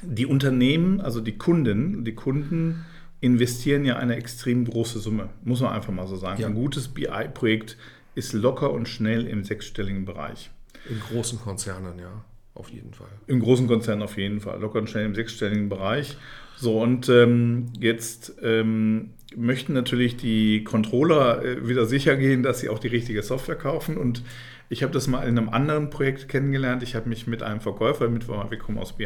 die 0.01 0.25
Unternehmen, 0.25 1.01
also 1.01 1.21
die 1.21 1.37
Kunden, 1.37 2.03
die 2.03 2.15
Kunden 2.15 2.85
investieren 3.19 3.85
ja 3.85 3.97
eine 3.97 4.15
extrem 4.15 4.65
große 4.65 4.99
Summe, 4.99 5.29
muss 5.43 5.61
man 5.61 5.73
einfach 5.73 5.93
mal 5.93 6.07
so 6.07 6.15
sagen. 6.15 6.41
Ja. 6.41 6.47
Ein 6.47 6.55
gutes 6.55 6.87
BI-Projekt 6.87 7.77
ist 8.15 8.33
locker 8.33 8.71
und 8.71 8.89
schnell 8.89 9.27
im 9.27 9.43
sechsstelligen 9.43 10.05
Bereich. 10.05 10.49
In 10.89 10.99
großen 10.99 11.39
Konzernen, 11.39 11.99
ja, 11.99 12.25
auf 12.55 12.69
jeden 12.69 12.93
Fall. 12.93 13.07
In 13.27 13.39
großen 13.39 13.67
Konzernen 13.67 14.01
auf 14.01 14.17
jeden 14.17 14.41
Fall, 14.41 14.59
locker 14.59 14.79
und 14.79 14.89
schnell 14.89 15.05
im 15.05 15.15
sechsstelligen 15.15 15.69
Bereich. 15.69 16.17
So, 16.57 16.81
und 16.81 17.09
ähm, 17.09 17.67
jetzt 17.79 18.33
ähm, 18.41 19.11
möchten 19.35 19.73
natürlich 19.73 20.17
die 20.17 20.63
Controller 20.63 21.43
äh, 21.43 21.67
wieder 21.67 21.85
sicher 21.85 22.15
gehen, 22.17 22.43
dass 22.43 22.59
sie 22.59 22.69
auch 22.69 22.79
die 22.79 22.87
richtige 22.87 23.21
Software 23.23 23.55
kaufen 23.55 23.97
und 23.97 24.23
ich 24.71 24.83
habe 24.83 24.93
das 24.93 25.07
mal 25.07 25.27
in 25.27 25.37
einem 25.37 25.49
anderen 25.49 25.89
Projekt 25.89 26.29
kennengelernt. 26.29 26.81
Ich 26.81 26.95
habe 26.95 27.09
mich 27.09 27.27
mit 27.27 27.43
einem 27.43 27.59
Verkäufer, 27.59 28.07
mit, 28.07 28.29
wir 28.29 28.57
kommen 28.57 28.77
aus 28.77 28.93
BI, 28.93 29.05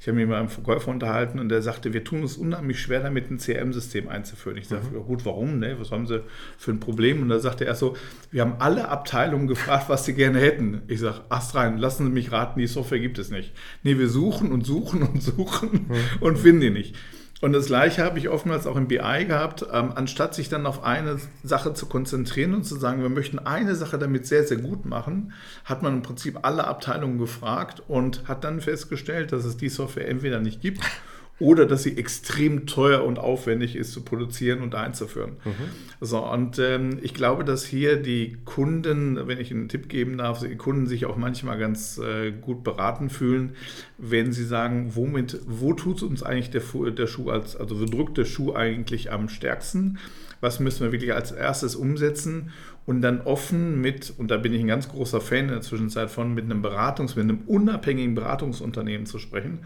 ich 0.00 0.06
habe 0.06 0.16
mich 0.18 0.26
mit 0.26 0.36
einem 0.36 0.50
Verkäufer 0.50 0.90
unterhalten 0.90 1.38
und 1.38 1.48
der 1.48 1.62
sagte, 1.62 1.94
wir 1.94 2.04
tun 2.04 2.22
es 2.22 2.36
unheimlich 2.36 2.78
schwer 2.78 3.00
damit, 3.00 3.30
ein 3.30 3.38
CRM-System 3.38 4.08
einzuführen. 4.08 4.58
Ich 4.58 4.68
sage, 4.68 4.82
mhm. 4.92 5.04
gut, 5.04 5.24
warum? 5.24 5.60
Ne? 5.60 5.76
Was 5.80 5.92
haben 5.92 6.06
Sie 6.06 6.22
für 6.58 6.72
ein 6.72 6.80
Problem? 6.80 7.22
Und 7.22 7.30
da 7.30 7.38
sagte 7.38 7.64
er 7.64 7.74
so, 7.74 7.96
wir 8.30 8.42
haben 8.42 8.56
alle 8.58 8.88
Abteilungen 8.88 9.46
gefragt, 9.46 9.88
was 9.88 10.04
sie 10.04 10.12
gerne 10.12 10.40
hätten. 10.40 10.82
Ich 10.88 11.00
sage, 11.00 11.22
Ast 11.30 11.54
rein, 11.54 11.78
lassen 11.78 12.04
Sie 12.04 12.12
mich 12.12 12.30
raten, 12.30 12.60
die 12.60 12.66
Software 12.66 13.00
gibt 13.00 13.18
es 13.18 13.30
nicht. 13.30 13.54
Nee, 13.82 13.98
wir 13.98 14.10
suchen 14.10 14.52
und 14.52 14.66
suchen 14.66 15.02
und 15.02 15.22
suchen 15.22 15.86
mhm. 15.88 15.94
und 16.20 16.38
finden 16.38 16.60
die 16.60 16.70
nicht. 16.70 16.94
Und 17.40 17.52
das 17.52 17.66
Gleiche 17.66 18.02
habe 18.04 18.18
ich 18.18 18.28
oftmals 18.28 18.66
auch 18.66 18.74
im 18.74 18.88
BI 18.88 19.24
gehabt, 19.26 19.64
ähm, 19.72 19.92
anstatt 19.94 20.34
sich 20.34 20.48
dann 20.48 20.66
auf 20.66 20.82
eine 20.82 21.18
Sache 21.44 21.72
zu 21.72 21.86
konzentrieren 21.86 22.52
und 22.52 22.64
zu 22.64 22.74
sagen, 22.76 23.00
wir 23.02 23.10
möchten 23.10 23.38
eine 23.38 23.76
Sache 23.76 23.96
damit 23.96 24.26
sehr, 24.26 24.44
sehr 24.44 24.56
gut 24.56 24.84
machen, 24.84 25.32
hat 25.64 25.82
man 25.82 25.94
im 25.94 26.02
Prinzip 26.02 26.40
alle 26.42 26.66
Abteilungen 26.66 27.18
gefragt 27.18 27.82
und 27.86 28.26
hat 28.26 28.42
dann 28.42 28.60
festgestellt, 28.60 29.30
dass 29.30 29.44
es 29.44 29.56
die 29.56 29.68
Software 29.68 30.08
entweder 30.08 30.40
nicht 30.40 30.60
gibt 30.60 30.80
oder 31.40 31.66
dass 31.66 31.84
sie 31.84 31.96
extrem 31.96 32.66
teuer 32.66 33.04
und 33.04 33.18
aufwendig 33.18 33.76
ist 33.76 33.92
zu 33.92 34.02
produzieren 34.02 34.60
und 34.60 34.74
einzuführen. 34.74 35.36
Mhm. 35.44 35.52
So, 36.00 36.24
und 36.24 36.58
ähm, 36.58 36.98
ich 37.00 37.14
glaube, 37.14 37.44
dass 37.44 37.64
hier 37.64 37.96
die 37.96 38.36
Kunden, 38.44 39.28
wenn 39.28 39.38
ich 39.38 39.52
einen 39.52 39.68
Tipp 39.68 39.88
geben 39.88 40.18
darf, 40.18 40.40
die 40.40 40.56
Kunden 40.56 40.86
sich 40.86 41.06
auch 41.06 41.16
manchmal 41.16 41.58
ganz 41.58 41.98
äh, 41.98 42.32
gut 42.32 42.64
beraten 42.64 43.08
fühlen, 43.08 43.52
wenn 43.98 44.32
sie 44.32 44.44
sagen, 44.44 44.92
womit, 44.94 45.40
wo 45.46 45.74
tut 45.74 46.02
uns 46.02 46.22
eigentlich 46.22 46.50
der, 46.50 46.62
der 46.90 47.06
Schuh 47.06 47.30
als, 47.30 47.56
also 47.56 47.80
wo 47.80 47.84
drückt 47.84 48.18
der 48.18 48.24
Schuh 48.24 48.54
eigentlich 48.54 49.12
am 49.12 49.28
stärksten? 49.28 49.98
Was 50.40 50.60
müssen 50.60 50.84
wir 50.84 50.92
wirklich 50.92 51.14
als 51.14 51.32
erstes 51.32 51.74
umsetzen? 51.74 52.50
Und 52.86 53.02
dann 53.02 53.20
offen 53.20 53.80
mit, 53.80 54.14
und 54.16 54.30
da 54.30 54.38
bin 54.38 54.54
ich 54.54 54.60
ein 54.60 54.68
ganz 54.68 54.88
großer 54.88 55.20
Fan 55.20 55.40
in 55.40 55.48
der 55.48 55.60
Zwischenzeit 55.60 56.10
von, 56.10 56.32
mit 56.34 56.44
einem 56.44 56.64
Beratungs-, 56.64 57.16
mit 57.16 57.24
einem 57.24 57.40
unabhängigen 57.46 58.14
Beratungsunternehmen 58.14 59.06
zu 59.06 59.18
sprechen 59.18 59.60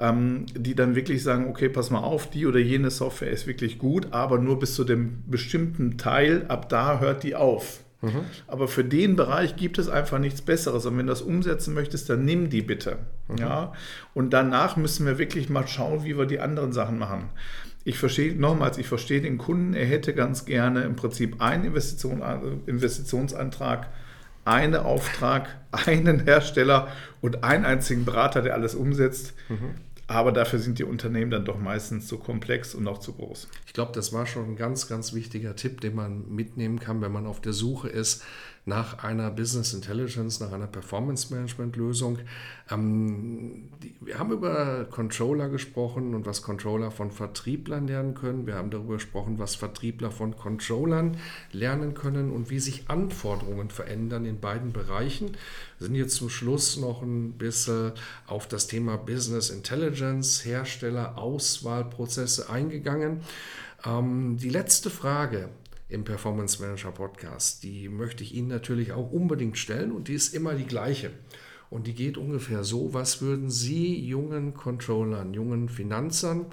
ähm, 0.00 0.46
die 0.56 0.74
dann 0.74 0.94
wirklich 0.94 1.22
sagen, 1.22 1.48
okay, 1.48 1.68
pass 1.68 1.90
mal 1.90 2.00
auf, 2.00 2.28
die 2.28 2.46
oder 2.46 2.58
jene 2.58 2.90
Software 2.90 3.30
ist 3.30 3.46
wirklich 3.46 3.78
gut, 3.78 4.08
aber 4.12 4.38
nur 4.38 4.58
bis 4.58 4.74
zu 4.74 4.84
dem 4.84 5.22
bestimmten 5.26 5.98
Teil, 5.98 6.46
ab 6.48 6.68
da 6.68 7.00
hört 7.00 7.22
die 7.22 7.36
auf. 7.36 7.80
Mhm. 8.04 8.24
Aber 8.46 8.68
für 8.68 8.84
den 8.84 9.16
Bereich 9.16 9.56
gibt 9.56 9.78
es 9.78 9.88
einfach 9.88 10.18
nichts 10.18 10.42
Besseres. 10.42 10.84
Und 10.86 10.98
wenn 10.98 11.06
du 11.06 11.12
das 11.12 11.22
umsetzen 11.22 11.74
möchtest, 11.74 12.10
dann 12.10 12.24
nimm 12.24 12.50
die 12.50 12.62
bitte. 12.62 12.98
Mhm. 13.28 13.38
Ja? 13.38 13.72
Und 14.12 14.32
danach 14.32 14.76
müssen 14.76 15.06
wir 15.06 15.18
wirklich 15.18 15.48
mal 15.48 15.66
schauen, 15.66 16.04
wie 16.04 16.18
wir 16.18 16.26
die 16.26 16.40
anderen 16.40 16.72
Sachen 16.72 16.98
machen. 16.98 17.30
Ich 17.84 17.98
verstehe, 17.98 18.34
nochmals, 18.34 18.78
ich 18.78 18.88
verstehe 18.88 19.20
den 19.20 19.38
Kunden, 19.38 19.74
er 19.74 19.84
hätte 19.84 20.14
ganz 20.14 20.46
gerne 20.46 20.82
im 20.82 20.96
Prinzip 20.96 21.40
einen 21.42 21.64
Investition, 21.64 22.22
Investitionsantrag 22.66 23.90
einen 24.44 24.76
Auftrag, 24.76 25.48
einen 25.86 26.24
Hersteller 26.24 26.88
und 27.20 27.44
einen 27.44 27.64
einzigen 27.64 28.04
Berater, 28.04 28.42
der 28.42 28.54
alles 28.54 28.74
umsetzt. 28.74 29.34
Mhm. 29.48 29.74
Aber 30.06 30.32
dafür 30.32 30.58
sind 30.58 30.78
die 30.78 30.84
Unternehmen 30.84 31.30
dann 31.30 31.46
doch 31.46 31.58
meistens 31.58 32.06
zu 32.06 32.18
komplex 32.18 32.74
und 32.74 32.86
auch 32.86 32.98
zu 32.98 33.14
groß. 33.14 33.48
Ich 33.66 33.72
glaube, 33.72 33.92
das 33.94 34.12
war 34.12 34.26
schon 34.26 34.50
ein 34.50 34.56
ganz, 34.56 34.86
ganz 34.86 35.14
wichtiger 35.14 35.56
Tipp, 35.56 35.80
den 35.80 35.94
man 35.94 36.28
mitnehmen 36.28 36.78
kann, 36.78 37.00
wenn 37.00 37.12
man 37.12 37.26
auf 37.26 37.40
der 37.40 37.54
Suche 37.54 37.88
ist 37.88 38.22
nach 38.66 39.04
einer 39.04 39.30
Business 39.30 39.74
Intelligence, 39.74 40.40
nach 40.40 40.52
einer 40.52 40.66
Performance 40.66 41.32
Management 41.32 41.76
Lösung. 41.76 42.18
Ähm, 42.70 43.68
die, 43.82 43.94
wir 44.00 44.18
haben 44.18 44.32
über 44.32 44.86
Controller 44.90 45.50
gesprochen 45.50 46.14
und 46.14 46.24
was 46.24 46.42
Controller 46.42 46.90
von 46.90 47.10
Vertrieblern 47.10 47.86
lernen 47.86 48.14
können. 48.14 48.46
Wir 48.46 48.54
haben 48.54 48.70
darüber 48.70 48.94
gesprochen, 48.94 49.38
was 49.38 49.54
Vertriebler 49.54 50.10
von 50.10 50.36
Controllern 50.36 51.18
lernen 51.52 51.92
können 51.92 52.30
und 52.30 52.48
wie 52.48 52.58
sich 52.58 52.88
Anforderungen 52.88 53.68
verändern 53.68 54.24
in 54.24 54.40
beiden 54.40 54.72
Bereichen. 54.72 55.36
Wir 55.78 55.86
sind 55.86 55.96
jetzt 55.96 56.16
zum 56.16 56.30
Schluss 56.30 56.78
noch 56.78 57.02
ein 57.02 57.32
bisschen 57.32 57.92
auf 58.26 58.48
das 58.48 58.66
Thema 58.66 58.96
Business 58.96 59.50
Intelligence, 59.50 60.44
Hersteller, 60.44 61.18
Auswahlprozesse 61.18 62.48
eingegangen. 62.48 63.20
Ähm, 63.84 64.38
die 64.38 64.48
letzte 64.48 64.88
Frage, 64.88 65.50
im 65.88 66.04
Performance 66.04 66.62
Manager 66.62 66.92
Podcast. 66.92 67.62
Die 67.62 67.88
möchte 67.88 68.22
ich 68.22 68.34
Ihnen 68.34 68.48
natürlich 68.48 68.92
auch 68.92 69.10
unbedingt 69.12 69.58
stellen 69.58 69.92
und 69.92 70.08
die 70.08 70.14
ist 70.14 70.34
immer 70.34 70.54
die 70.54 70.66
gleiche. 70.66 71.10
Und 71.70 71.86
die 71.86 71.94
geht 71.94 72.18
ungefähr 72.18 72.62
so, 72.62 72.94
was 72.94 73.20
würden 73.20 73.50
Sie 73.50 73.98
jungen 73.98 74.54
Controllern, 74.54 75.34
jungen 75.34 75.68
Finanzern, 75.68 76.46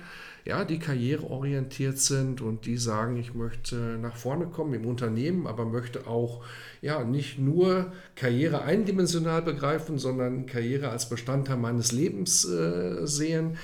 ja, 0.46 0.66
die 0.66 0.80
karriereorientiert 0.80 2.00
sind 2.00 2.42
und 2.42 2.66
die 2.66 2.78
sagen, 2.78 3.18
ich 3.18 3.36
möchte 3.36 3.76
nach 4.02 4.16
vorne 4.16 4.48
kommen 4.48 4.74
im 4.74 4.86
Unternehmen, 4.88 5.46
aber 5.46 5.66
möchte 5.66 6.08
auch 6.08 6.44
ja 6.82 7.04
nicht 7.04 7.38
nur 7.38 7.92
Karriere 8.16 8.64
eindimensional 8.64 9.44
begreifen, 9.44 10.00
sondern 10.00 10.48
Karriere 10.48 10.90
als 10.90 11.08
Bestandteil 11.10 11.58
meines 11.58 11.92
Lebens 11.92 12.44
äh, 12.46 13.06
sehen. 13.06 13.58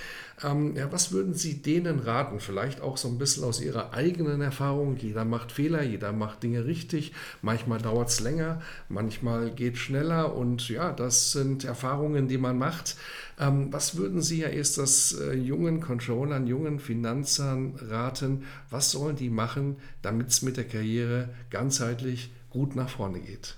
Ähm, 0.43 0.75
ja, 0.75 0.91
was 0.91 1.11
würden 1.11 1.33
Sie 1.33 1.63
denen 1.63 1.99
raten? 1.99 2.39
Vielleicht 2.39 2.81
auch 2.81 2.97
so 2.97 3.07
ein 3.07 3.17
bisschen 3.17 3.43
aus 3.43 3.59
Ihrer 3.59 3.93
eigenen 3.93 4.41
Erfahrung. 4.41 4.95
Jeder 4.97 5.25
macht 5.25 5.51
Fehler, 5.51 5.81
jeder 5.81 6.13
macht 6.13 6.43
Dinge 6.43 6.65
richtig. 6.65 7.13
Manchmal 7.41 7.79
dauert 7.79 8.09
es 8.09 8.19
länger, 8.19 8.61
manchmal 8.87 9.49
geht 9.51 9.77
schneller. 9.77 10.35
Und 10.35 10.69
ja, 10.69 10.91
das 10.91 11.31
sind 11.31 11.63
Erfahrungen, 11.63 12.27
die 12.27 12.37
man 12.37 12.57
macht. 12.57 12.97
Ähm, 13.39 13.73
was 13.73 13.97
würden 13.97 14.21
Sie 14.21 14.41
ja 14.41 14.49
erst 14.49 14.77
das 14.77 15.13
äh, 15.13 15.33
jungen 15.33 15.81
Controllern, 15.81 16.45
jungen 16.45 16.79
Finanzern 16.79 17.75
raten? 17.81 18.43
Was 18.69 18.91
sollen 18.91 19.15
die 19.15 19.31
machen, 19.31 19.77
damit 20.03 20.29
es 20.29 20.43
mit 20.43 20.57
der 20.57 20.67
Karriere 20.67 21.29
ganzheitlich 21.49 22.31
gut 22.51 22.75
nach 22.75 22.89
vorne 22.89 23.19
geht? 23.21 23.57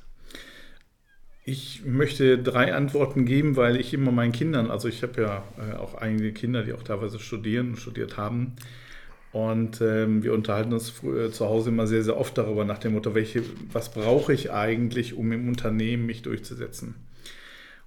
Ich 1.49 1.83
möchte 1.83 2.37
drei 2.37 2.75
Antworten 2.75 3.25
geben, 3.25 3.55
weil 3.55 3.77
ich 3.77 3.91
immer 3.95 4.11
meinen 4.11 4.33
Kindern, 4.33 4.69
also 4.69 4.87
ich 4.87 5.01
habe 5.01 5.19
ja 5.19 5.43
äh, 5.57 5.77
auch 5.77 5.95
einige 5.95 6.31
Kinder, 6.31 6.61
die 6.61 6.73
auch 6.73 6.83
teilweise 6.83 7.17
studieren 7.17 7.69
und 7.69 7.77
studiert 7.77 8.17
haben. 8.17 8.53
Und 9.31 9.81
ähm, 9.81 10.21
wir 10.21 10.35
unterhalten 10.35 10.73
uns 10.73 10.91
früher, 10.91 11.31
zu 11.31 11.47
Hause 11.47 11.69
immer 11.69 11.87
sehr, 11.87 12.03
sehr 12.03 12.17
oft 12.17 12.37
darüber, 12.37 12.65
nach 12.65 12.77
dem 12.77 12.93
Motto, 12.93 13.15
welche, 13.15 13.41
was 13.73 13.91
brauche 13.91 14.31
ich 14.31 14.51
eigentlich, 14.51 15.15
um 15.15 15.31
im 15.31 15.47
Unternehmen 15.47 16.05
mich 16.05 16.21
durchzusetzen. 16.21 16.93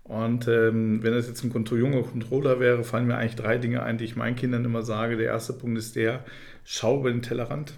Und 0.02 0.48
ähm, 0.48 1.04
wenn 1.04 1.12
das 1.12 1.28
jetzt 1.28 1.44
ein 1.44 1.52
junger 1.64 2.02
Controller 2.02 2.58
wäre, 2.58 2.82
fallen 2.82 3.06
mir 3.06 3.16
eigentlich 3.16 3.36
drei 3.36 3.58
Dinge 3.58 3.84
ein, 3.84 3.96
die 3.96 4.06
ich 4.06 4.16
meinen 4.16 4.34
Kindern 4.34 4.64
immer 4.64 4.82
sage. 4.82 5.16
Der 5.16 5.26
erste 5.26 5.52
Punkt 5.52 5.78
ist 5.78 5.94
der, 5.94 6.24
schau 6.64 6.98
über 6.98 7.12
den 7.12 7.22
Tellerrand 7.22 7.74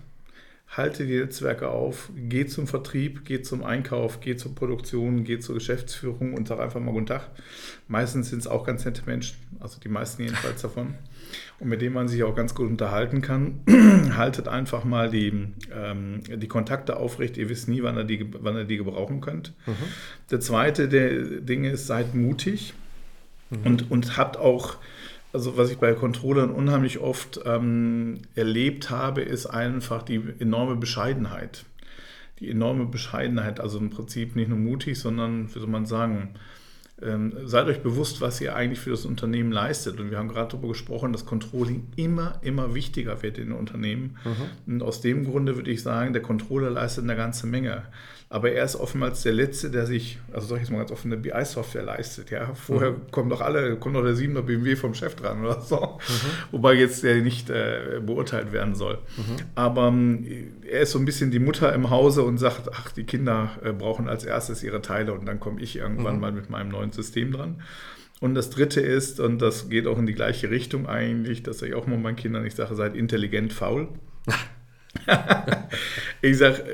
halte 0.77 1.07
die 1.07 1.19
Netzwerke 1.19 1.69
auf, 1.69 2.11
geh 2.17 2.47
zum 2.47 2.67
Vertrieb, 2.67 3.25
geh 3.25 3.43
zum 3.43 3.63
Einkauf, 3.63 4.21
geh 4.21 4.37
zur 4.37 4.55
Produktion, 4.55 5.25
geh 5.25 5.39
zur 5.39 5.55
Geschäftsführung 5.55 6.35
und 6.35 6.49
sag 6.49 6.59
einfach 6.59 6.81
mal 6.81 6.93
Guten 6.93 7.07
Tag. 7.07 7.31
Meistens 7.87 8.31
sind 8.31 8.41
es 8.41 8.47
auch 8.47 8.65
ganz 8.65 8.85
nette 8.85 9.03
Menschen, 9.07 9.37
also 9.61 9.79
die 9.79 9.89
meisten 9.89 10.23
jedenfalls 10.23 10.63
davon, 10.63 10.95
und 11.61 11.69
mit 11.69 11.81
denen 11.81 11.95
man 11.95 12.09
sich 12.09 12.25
auch 12.25 12.35
ganz 12.35 12.55
gut 12.55 12.69
unterhalten 12.69 13.21
kann. 13.21 13.61
Haltet 14.17 14.49
einfach 14.49 14.85
mal 14.85 15.11
die, 15.11 15.47
ähm, 15.73 16.23
die 16.29 16.49
Kontakte 16.49 16.97
aufrecht, 16.97 17.37
ihr 17.37 17.49
wisst 17.49 17.69
nie, 17.69 17.83
wann 17.83 17.97
ihr 17.97 18.05
die, 18.05 18.27
wann 18.41 18.57
ihr 18.57 18.65
die 18.65 18.77
gebrauchen 18.77 19.21
könnt. 19.21 19.53
Mhm. 19.67 19.73
Der 20.31 20.41
zweite 20.41 20.89
der 20.89 21.41
Dinge 21.41 21.71
ist, 21.71 21.87
seid 21.87 22.15
mutig 22.15 22.75
mhm. 23.51 23.59
und, 23.65 23.91
und 23.91 24.17
habt 24.17 24.37
auch 24.37 24.77
also 25.35 25.57
was 25.57 25.71
ich 25.71 25.79
bei 25.79 25.93
Controllern 25.95 26.51
unheimlich 26.51 27.01
oft 27.01 27.41
ähm, 27.45 28.23
erlebt 28.37 28.91
habe, 28.91 29.21
ist 29.21 29.47
einfach 29.47 30.03
die 30.03 30.23
enorme 30.39 30.77
Bescheidenheit. 30.77 31.65
Die 32.39 32.49
enorme 32.49 32.87
Bescheidenheit, 32.87 33.59
also 33.59 33.79
im 33.79 33.91
Prinzip 33.91 34.37
nicht 34.37 34.49
nur 34.49 34.59
mutig, 34.59 34.99
sondern, 34.99 35.53
wie 35.53 35.59
soll 35.59 35.69
man 35.69 35.87
sagen, 35.87 36.35
ähm, 37.03 37.33
seid 37.45 37.67
euch 37.67 37.83
bewusst, 37.83 38.21
was 38.21 38.41
ihr 38.41 38.55
eigentlich 38.55 38.79
für 38.79 38.91
das 38.91 39.05
Unternehmen 39.05 39.51
leistet. 39.51 39.99
Und 39.99 40.13
wir 40.13 40.19
haben 40.19 40.29
gerade 40.29 40.53
darüber 40.53 40.69
gesprochen, 40.69 41.13
dass 41.13 41.27
Controlling 41.27 41.89
immer, 41.97 42.39
immer 42.43 42.75
wichtiger 42.75 43.23
wird 43.23 43.39
in 43.39 43.49
den 43.49 43.57
Unternehmen. 43.57 44.17
Mhm. 44.25 44.73
Und 44.75 44.83
aus 44.83 45.01
dem 45.01 45.25
Grunde 45.25 45.57
würde 45.57 45.71
ich 45.71 45.83
sagen, 45.83 46.13
der 46.13 46.23
Controller 46.23 46.71
leistet 46.71 47.05
eine 47.05 47.17
ganze 47.17 47.49
Menge 47.49 47.83
aber 48.35 48.51
er 48.51 48.65
ist 48.65 48.75
oftmals 48.75 49.23
der 49.23 49.33
Letzte, 49.33 49.71
der 49.71 49.87
sich, 49.87 50.19
also 50.33 50.49
sag 50.49 50.57
ich 50.57 50.63
jetzt 50.63 50.73
mal 50.73 50.79
ganz 50.79 50.91
offen, 50.91 51.13
eine 51.13 51.23
BI-Software 51.23 51.85
leistet. 51.85 52.33
Ja? 52.33 52.53
Vorher 52.55 52.91
mhm. 52.91 53.11
kommen 53.13 53.31
doch 53.31 53.41
alle, 53.41 53.77
kommt 53.77 53.95
doch 53.95 54.03
der 54.03 54.17
7er 54.17 54.43
BMW 54.43 54.75
vom 54.75 54.93
Chef 54.93 55.15
dran 55.15 55.45
oder 55.45 55.61
so. 55.61 55.77
Mhm. 55.77 56.11
Wobei 56.51 56.75
jetzt 56.75 57.05
der 57.05 57.23
nicht 57.23 57.49
äh, 57.49 58.01
beurteilt 58.05 58.51
werden 58.51 58.75
soll. 58.75 58.99
Mhm. 59.17 59.37
Aber 59.55 59.87
ähm, 59.87 60.27
er 60.69 60.81
ist 60.81 60.91
so 60.91 60.99
ein 60.99 61.05
bisschen 61.05 61.31
die 61.31 61.39
Mutter 61.39 61.73
im 61.73 61.91
Hause 61.91 62.25
und 62.25 62.39
sagt, 62.39 62.71
ach, 62.73 62.91
die 62.91 63.05
Kinder 63.05 63.51
äh, 63.63 63.73
brauchen 63.73 64.09
als 64.09 64.25
erstes 64.25 64.65
ihre 64.65 64.83
Teile 64.83 65.13
und 65.13 65.27
dann 65.27 65.39
komme 65.39 65.61
ich 65.61 65.77
irgendwann 65.77 66.17
mhm. 66.17 66.21
mal 66.21 66.33
mit 66.33 66.51
meinem 66.51 66.71
neuen 66.71 66.91
System 66.91 67.31
dran. 67.31 67.63
Und 68.21 68.35
das 68.35 68.51
dritte 68.51 68.81
ist, 68.81 69.21
und 69.21 69.41
das 69.41 69.69
geht 69.69 69.87
auch 69.87 69.97
in 69.97 70.07
die 70.07 70.13
gleiche 70.13 70.51
Richtung 70.51 70.89
eigentlich, 70.89 71.45
dass 71.45 71.63
ich 71.63 71.75
auch 71.75 71.87
mal 71.87 71.99
meinen 71.99 72.17
Kindern, 72.17 72.45
ich 72.45 72.57
sage, 72.57 72.75
seid 72.75 72.97
intelligent 72.97 73.53
faul. 73.53 73.91
ich 76.23 76.39
sage, 76.39 76.65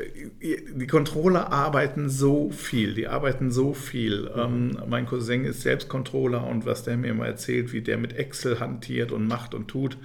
die 0.41 0.87
Controller 0.87 1.53
arbeiten 1.53 2.09
so 2.09 2.51
viel, 2.51 2.95
die 2.95 3.09
arbeiten 3.09 3.51
so 3.51 3.75
viel. 3.75 4.31
Ähm, 4.37 4.79
mein 4.89 5.07
Cousin 5.07 5.45
ist 5.45 5.63
selbst 5.63 5.89
Controller 5.89 6.47
und 6.47 6.67
was 6.67 6.85
der 6.85 6.97
mir 6.97 7.09
immer 7.09 7.27
erzählt, 7.27 7.73
wie 7.73 7.81
der 7.81 7.99
mit 7.99 8.17
Excel 8.17 8.61
hantiert 8.61 9.13
und 9.13 9.27
macht 9.27 9.55
und 9.55 9.69
tut 9.69 9.97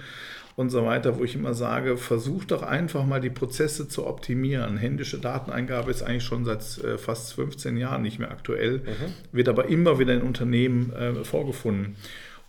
und 0.56 0.70
so 0.70 0.86
weiter, 0.86 1.18
wo 1.18 1.24
ich 1.24 1.34
immer 1.34 1.52
sage, 1.52 1.98
versucht 1.98 2.50
doch 2.50 2.62
einfach 2.62 3.04
mal 3.04 3.20
die 3.20 3.30
Prozesse 3.30 3.88
zu 3.88 4.06
optimieren. 4.06 4.78
Händische 4.78 5.18
Dateneingabe 5.18 5.90
ist 5.90 6.02
eigentlich 6.02 6.24
schon 6.24 6.46
seit 6.46 6.78
äh, 6.78 6.96
fast 6.96 7.34
15 7.34 7.76
Jahren 7.76 8.02
nicht 8.02 8.18
mehr 8.18 8.30
aktuell, 8.30 8.78
mhm. 8.78 9.12
wird 9.32 9.48
aber 9.48 9.66
immer 9.66 9.98
wieder 9.98 10.14
in 10.14 10.22
Unternehmen 10.22 10.92
äh, 10.94 11.24
vorgefunden 11.24 11.96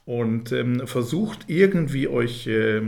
und 0.08 0.54
ähm, 0.54 0.88
versucht 0.88 1.40
irgendwie 1.48 2.08
euch 2.08 2.48
äh, 2.48 2.82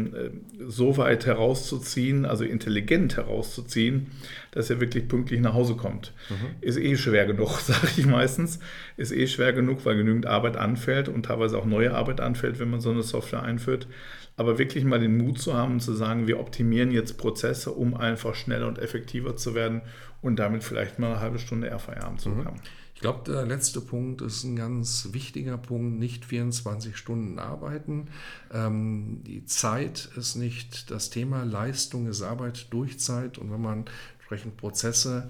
so 0.65 0.95
weit 0.95 1.25
herauszuziehen, 1.25 2.25
also 2.25 2.45
intelligent 2.45 3.17
herauszuziehen, 3.17 4.07
dass 4.51 4.69
ihr 4.69 4.79
wirklich 4.79 5.09
pünktlich 5.09 5.41
nach 5.41 5.53
Hause 5.53 5.75
kommt. 5.75 6.13
Mhm. 6.29 6.55
Ist 6.61 6.77
eh 6.77 6.95
schwer 6.95 7.25
genug, 7.25 7.49
sage 7.59 7.89
ich 7.97 8.05
meistens. 8.05 8.59
Ist 8.95 9.11
eh 9.11 9.27
schwer 9.27 9.51
genug, 9.51 9.84
weil 9.84 9.97
genügend 9.97 10.27
Arbeit 10.27 10.55
anfällt 10.55 11.10
und 11.10 11.23
teilweise 11.25 11.58
auch 11.58 11.65
neue 11.65 11.93
Arbeit 11.93 12.21
anfällt, 12.21 12.58
wenn 12.58 12.69
man 12.69 12.79
so 12.79 12.89
eine 12.89 13.03
Software 13.03 13.43
einführt. 13.43 13.89
Aber 14.38 14.58
wirklich 14.58 14.86
mal 14.86 15.01
den 15.01 15.17
Mut 15.17 15.41
zu 15.41 15.53
haben 15.53 15.73
und 15.73 15.79
zu 15.82 15.91
sagen, 15.91 16.25
wir 16.25 16.39
optimieren 16.39 16.89
jetzt 16.89 17.17
Prozesse, 17.17 17.71
um 17.71 17.97
einfach 17.97 18.34
schneller 18.34 18.69
und 18.69 18.79
effektiver 18.79 19.36
zu 19.36 19.55
werden 19.55 19.82
und 20.21 20.39
damit 20.39 20.63
vielleicht 20.63 20.99
mal 20.99 21.08
eine 21.08 21.19
halbe 21.19 21.39
Stunde 21.39 21.67
eher 21.67 21.79
Feierabend 21.79 22.21
zu 22.21 22.29
bekommen. 22.29 22.62
Mhm. 22.63 22.79
Ich 22.99 23.01
glaube, 23.01 23.31
der 23.31 23.45
letzte 23.45 23.79
Punkt 23.79 24.21
ist 24.21 24.43
ein 24.43 24.57
ganz 24.57 25.07
wichtiger 25.13 25.57
Punkt, 25.57 25.99
nicht 25.99 26.25
24 26.25 26.97
Stunden 26.97 27.39
arbeiten. 27.39 28.09
Ähm, 28.53 29.21
die 29.25 29.45
Zeit 29.45 30.09
ist 30.17 30.35
nicht 30.35 30.91
das 30.91 31.09
Thema, 31.09 31.45
Leistung 31.45 32.07
ist 32.07 32.21
Arbeit 32.21 32.73
durch 32.73 32.99
Zeit. 32.99 33.38
Und 33.38 33.53
wenn 33.53 33.62
man 33.62 33.85
entsprechend 34.17 34.57
Prozesse 34.57 35.29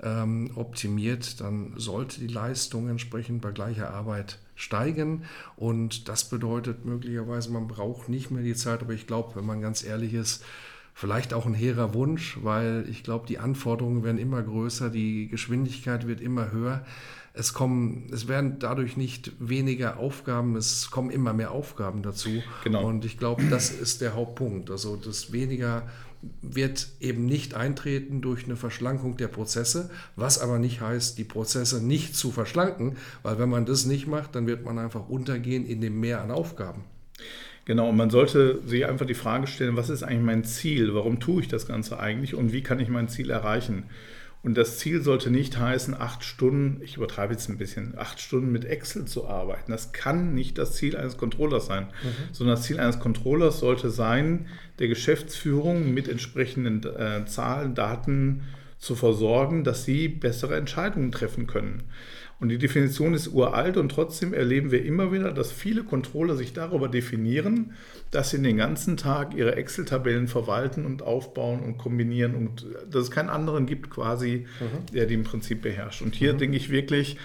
ähm, 0.00 0.52
optimiert, 0.54 1.40
dann 1.40 1.72
sollte 1.76 2.20
die 2.20 2.28
Leistung 2.28 2.88
entsprechend 2.88 3.42
bei 3.42 3.50
gleicher 3.50 3.90
Arbeit 3.90 4.38
steigen. 4.54 5.24
Und 5.56 6.08
das 6.08 6.22
bedeutet 6.28 6.84
möglicherweise, 6.84 7.50
man 7.50 7.66
braucht 7.66 8.08
nicht 8.08 8.30
mehr 8.30 8.44
die 8.44 8.54
Zeit, 8.54 8.80
aber 8.80 8.92
ich 8.92 9.08
glaube, 9.08 9.34
wenn 9.34 9.44
man 9.44 9.60
ganz 9.60 9.82
ehrlich 9.82 10.14
ist, 10.14 10.44
vielleicht 10.98 11.32
auch 11.32 11.46
ein 11.46 11.54
hehrer 11.54 11.94
Wunsch, 11.94 12.38
weil 12.42 12.84
ich 12.90 13.04
glaube, 13.04 13.24
die 13.28 13.38
Anforderungen 13.38 14.02
werden 14.02 14.18
immer 14.18 14.42
größer, 14.42 14.90
die 14.90 15.28
Geschwindigkeit 15.28 16.08
wird 16.08 16.20
immer 16.20 16.50
höher. 16.50 16.84
Es 17.34 17.52
kommen, 17.52 18.08
es 18.12 18.26
werden 18.26 18.58
dadurch 18.58 18.96
nicht 18.96 19.30
weniger 19.38 19.98
Aufgaben, 19.98 20.56
es 20.56 20.90
kommen 20.90 21.10
immer 21.10 21.32
mehr 21.32 21.52
Aufgaben 21.52 22.02
dazu. 22.02 22.42
Genau. 22.64 22.84
Und 22.84 23.04
ich 23.04 23.16
glaube, 23.16 23.44
das 23.44 23.70
ist 23.70 24.00
der 24.00 24.16
Hauptpunkt. 24.16 24.72
Also 24.72 24.96
das 24.96 25.30
weniger 25.30 25.88
wird 26.42 26.88
eben 26.98 27.26
nicht 27.26 27.54
eintreten 27.54 28.20
durch 28.20 28.46
eine 28.46 28.56
Verschlankung 28.56 29.16
der 29.16 29.28
Prozesse, 29.28 29.90
was 30.16 30.40
aber 30.40 30.58
nicht 30.58 30.80
heißt, 30.80 31.16
die 31.16 31.22
Prozesse 31.22 31.80
nicht 31.80 32.16
zu 32.16 32.32
verschlanken, 32.32 32.96
weil 33.22 33.38
wenn 33.38 33.48
man 33.48 33.66
das 33.66 33.86
nicht 33.86 34.08
macht, 34.08 34.34
dann 34.34 34.48
wird 34.48 34.64
man 34.64 34.80
einfach 34.80 35.08
untergehen 35.08 35.64
in 35.64 35.80
dem 35.80 36.00
Mehr 36.00 36.22
an 36.22 36.32
Aufgaben. 36.32 36.82
Genau, 37.68 37.90
und 37.90 37.98
man 37.98 38.08
sollte 38.08 38.60
sich 38.64 38.86
einfach 38.86 39.04
die 39.04 39.12
Frage 39.12 39.46
stellen, 39.46 39.76
was 39.76 39.90
ist 39.90 40.02
eigentlich 40.02 40.24
mein 40.24 40.42
Ziel? 40.42 40.94
Warum 40.94 41.20
tue 41.20 41.42
ich 41.42 41.48
das 41.48 41.68
Ganze 41.68 42.00
eigentlich 42.00 42.34
und 42.34 42.50
wie 42.50 42.62
kann 42.62 42.80
ich 42.80 42.88
mein 42.88 43.08
Ziel 43.08 43.28
erreichen? 43.28 43.84
Und 44.42 44.56
das 44.56 44.78
Ziel 44.78 45.02
sollte 45.02 45.30
nicht 45.30 45.58
heißen, 45.58 45.92
acht 45.92 46.24
Stunden, 46.24 46.80
ich 46.82 46.96
übertreibe 46.96 47.34
jetzt 47.34 47.46
ein 47.50 47.58
bisschen, 47.58 47.92
acht 47.98 48.20
Stunden 48.20 48.50
mit 48.52 48.64
Excel 48.64 49.04
zu 49.04 49.28
arbeiten. 49.28 49.70
Das 49.70 49.92
kann 49.92 50.32
nicht 50.32 50.56
das 50.56 50.76
Ziel 50.76 50.96
eines 50.96 51.18
Controllers 51.18 51.66
sein, 51.66 51.88
mhm. 52.02 52.32
sondern 52.32 52.56
das 52.56 52.64
Ziel 52.64 52.80
eines 52.80 53.00
Controllers 53.00 53.60
sollte 53.60 53.90
sein, 53.90 54.46
der 54.78 54.88
Geschäftsführung 54.88 55.92
mit 55.92 56.08
entsprechenden 56.08 56.82
äh, 56.84 57.26
Zahlen, 57.26 57.74
Daten 57.74 58.44
zu 58.78 58.94
versorgen, 58.94 59.62
dass 59.62 59.84
sie 59.84 60.08
bessere 60.08 60.56
Entscheidungen 60.56 61.12
treffen 61.12 61.46
können. 61.46 61.82
Und 62.40 62.50
die 62.50 62.58
Definition 62.58 63.14
ist 63.14 63.28
uralt 63.28 63.76
und 63.76 63.88
trotzdem 63.88 64.32
erleben 64.32 64.70
wir 64.70 64.84
immer 64.84 65.12
wieder, 65.12 65.32
dass 65.32 65.50
viele 65.50 65.82
Controller 65.82 66.36
sich 66.36 66.52
darüber 66.52 66.88
definieren, 66.88 67.72
dass 68.12 68.30
sie 68.30 68.40
den 68.40 68.56
ganzen 68.56 68.96
Tag 68.96 69.34
ihre 69.34 69.56
Excel-Tabellen 69.56 70.28
verwalten 70.28 70.86
und 70.86 71.02
aufbauen 71.02 71.60
und 71.60 71.78
kombinieren 71.78 72.36
und 72.36 72.64
dass 72.88 73.02
es 73.02 73.10
keinen 73.10 73.28
anderen 73.28 73.66
gibt 73.66 73.90
quasi, 73.90 74.46
mhm. 74.60 74.94
der 74.94 75.06
die 75.06 75.14
im 75.14 75.24
Prinzip 75.24 75.62
beherrscht. 75.62 76.00
Und 76.00 76.14
hier 76.14 76.34
mhm. 76.34 76.38
denke 76.38 76.56
ich 76.56 76.70
wirklich, 76.70 77.16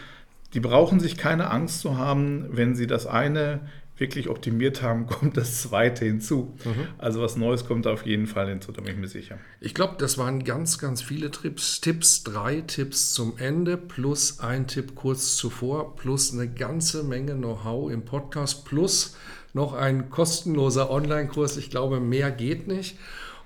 die 0.55 0.59
brauchen 0.59 0.99
sich 0.99 1.15
keine 1.15 1.51
Angst 1.51 1.81
zu 1.81 1.97
haben, 1.97 2.47
wenn 2.51 2.75
sie 2.75 2.87
das 2.87 3.05
eine 3.05 3.61
wirklich 4.03 4.29
optimiert 4.29 4.83
haben, 4.83 5.05
kommt 5.07 5.37
das 5.37 5.63
zweite 5.63 6.05
hinzu. 6.05 6.53
Mhm. 6.63 6.87
Also 6.99 7.21
was 7.21 7.37
Neues 7.37 7.65
kommt 7.65 7.87
auf 7.87 8.05
jeden 8.05 8.27
Fall 8.27 8.49
hinzu, 8.49 8.71
da 8.71 8.81
bin 8.81 8.93
ich 8.93 8.99
mir 8.99 9.07
sicher. 9.07 9.39
Ich 9.61 9.73
glaube, 9.73 9.95
das 9.97 10.17
waren 10.19 10.43
ganz, 10.43 10.77
ganz 10.77 11.01
viele 11.01 11.31
Tipps. 11.31 11.81
Tipps, 11.81 12.23
drei 12.23 12.61
Tipps 12.61 13.13
zum 13.13 13.37
Ende, 13.37 13.77
plus 13.77 14.39
ein 14.41 14.67
Tipp 14.67 14.93
kurz 14.93 15.35
zuvor, 15.37 15.95
plus 15.95 16.33
eine 16.33 16.47
ganze 16.47 17.03
Menge 17.03 17.33
Know-how 17.33 17.91
im 17.91 18.05
Podcast, 18.05 18.65
plus 18.65 19.15
noch 19.53 19.73
ein 19.73 20.09
kostenloser 20.09 20.89
Online-Kurs. 20.89 21.57
Ich 21.57 21.69
glaube, 21.69 21.99
mehr 21.99 22.29
geht 22.29 22.67
nicht. 22.67 22.97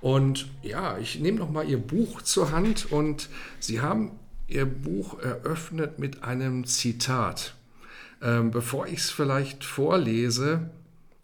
Und 0.02 0.48
ja, 0.64 0.98
ich 0.98 1.20
nehme 1.20 1.38
noch 1.38 1.52
mal 1.52 1.68
Ihr 1.68 1.78
Buch 1.78 2.22
zur 2.22 2.52
Hand 2.52 2.92
und 2.92 3.30
Sie 3.60 3.82
haben 3.82 4.12
Ihr 4.48 4.66
Buch 4.66 5.20
eröffnet 5.20 6.00
mit 6.00 6.24
einem 6.24 6.66
Zitat. 6.66 7.56
Ähm, 8.22 8.52
bevor 8.52 8.88
ich 8.88 9.00
es 9.00 9.10
vielleicht 9.10 9.64
vorlese, 9.64 10.70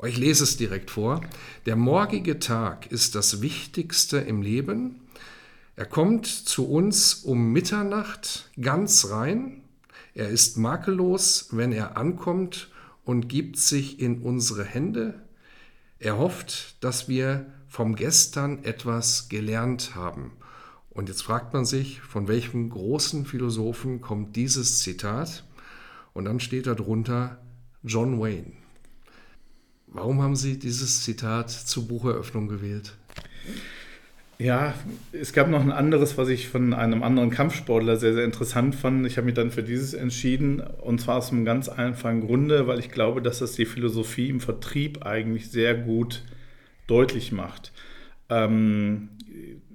Ich 0.05 0.17
lese 0.17 0.43
es 0.43 0.57
direkt 0.57 0.91
vor. 0.91 1.21
Der 1.65 1.77
morgige 1.77 2.39
Tag 2.39 2.91
ist 2.91 3.15
das 3.15 3.41
Wichtigste 3.41 4.17
im 4.17 4.41
Leben. 4.41 4.99
Er 5.77 5.85
kommt 5.85 6.27
zu 6.27 6.69
uns 6.69 7.13
um 7.13 7.53
Mitternacht 7.53 8.49
ganz 8.59 9.09
rein. 9.11 9.61
Er 10.13 10.27
ist 10.27 10.57
makellos, 10.57 11.47
wenn 11.51 11.71
er 11.71 11.95
ankommt 11.95 12.69
und 13.05 13.29
gibt 13.29 13.57
sich 13.57 13.99
in 14.01 14.21
unsere 14.21 14.65
Hände. 14.65 15.23
Er 15.99 16.17
hofft, 16.17 16.83
dass 16.83 17.07
wir 17.07 17.45
vom 17.69 17.95
Gestern 17.95 18.63
etwas 18.65 19.29
gelernt 19.29 19.95
haben. 19.95 20.33
Und 20.89 21.07
jetzt 21.07 21.23
fragt 21.23 21.53
man 21.53 21.65
sich, 21.65 22.01
von 22.01 22.27
welchem 22.27 22.69
großen 22.69 23.25
Philosophen 23.25 24.01
kommt 24.01 24.35
dieses 24.35 24.79
Zitat? 24.79 25.45
Und 26.13 26.25
dann 26.25 26.39
steht 26.39 26.67
da 26.67 26.75
drunter 26.75 27.39
John 27.83 28.19
Wayne. 28.19 28.53
Warum 29.87 30.21
haben 30.21 30.35
Sie 30.35 30.57
dieses 30.57 31.03
Zitat 31.03 31.51
zur 31.51 31.87
Bucheröffnung 31.87 32.47
gewählt? 32.47 32.95
Ja, 34.39 34.73
es 35.11 35.31
gab 35.31 35.47
noch 35.49 35.61
ein 35.61 35.71
anderes, 35.71 36.17
was 36.17 36.27
ich 36.27 36.49
von 36.49 36.73
einem 36.73 37.03
anderen 37.03 37.29
Kampfsportler 37.29 37.97
sehr, 37.97 38.13
sehr 38.13 38.25
interessant 38.25 38.75
fand. 38.75 39.05
Ich 39.05 39.17
habe 39.17 39.25
mich 39.25 39.35
dann 39.35 39.51
für 39.51 39.61
dieses 39.63 39.93
entschieden 39.93 40.59
und 40.59 40.99
zwar 40.99 41.17
aus 41.17 41.31
einem 41.31 41.45
ganz 41.45 41.69
einfachen 41.69 42.21
Grunde, 42.21 42.67
weil 42.67 42.79
ich 42.79 42.89
glaube, 42.89 43.21
dass 43.21 43.39
das 43.39 43.53
die 43.53 43.65
Philosophie 43.65 44.29
im 44.29 44.39
Vertrieb 44.39 45.05
eigentlich 45.05 45.51
sehr 45.51 45.75
gut 45.75 46.23
deutlich 46.87 47.31
macht. 47.31 47.71
Ähm, 48.29 49.09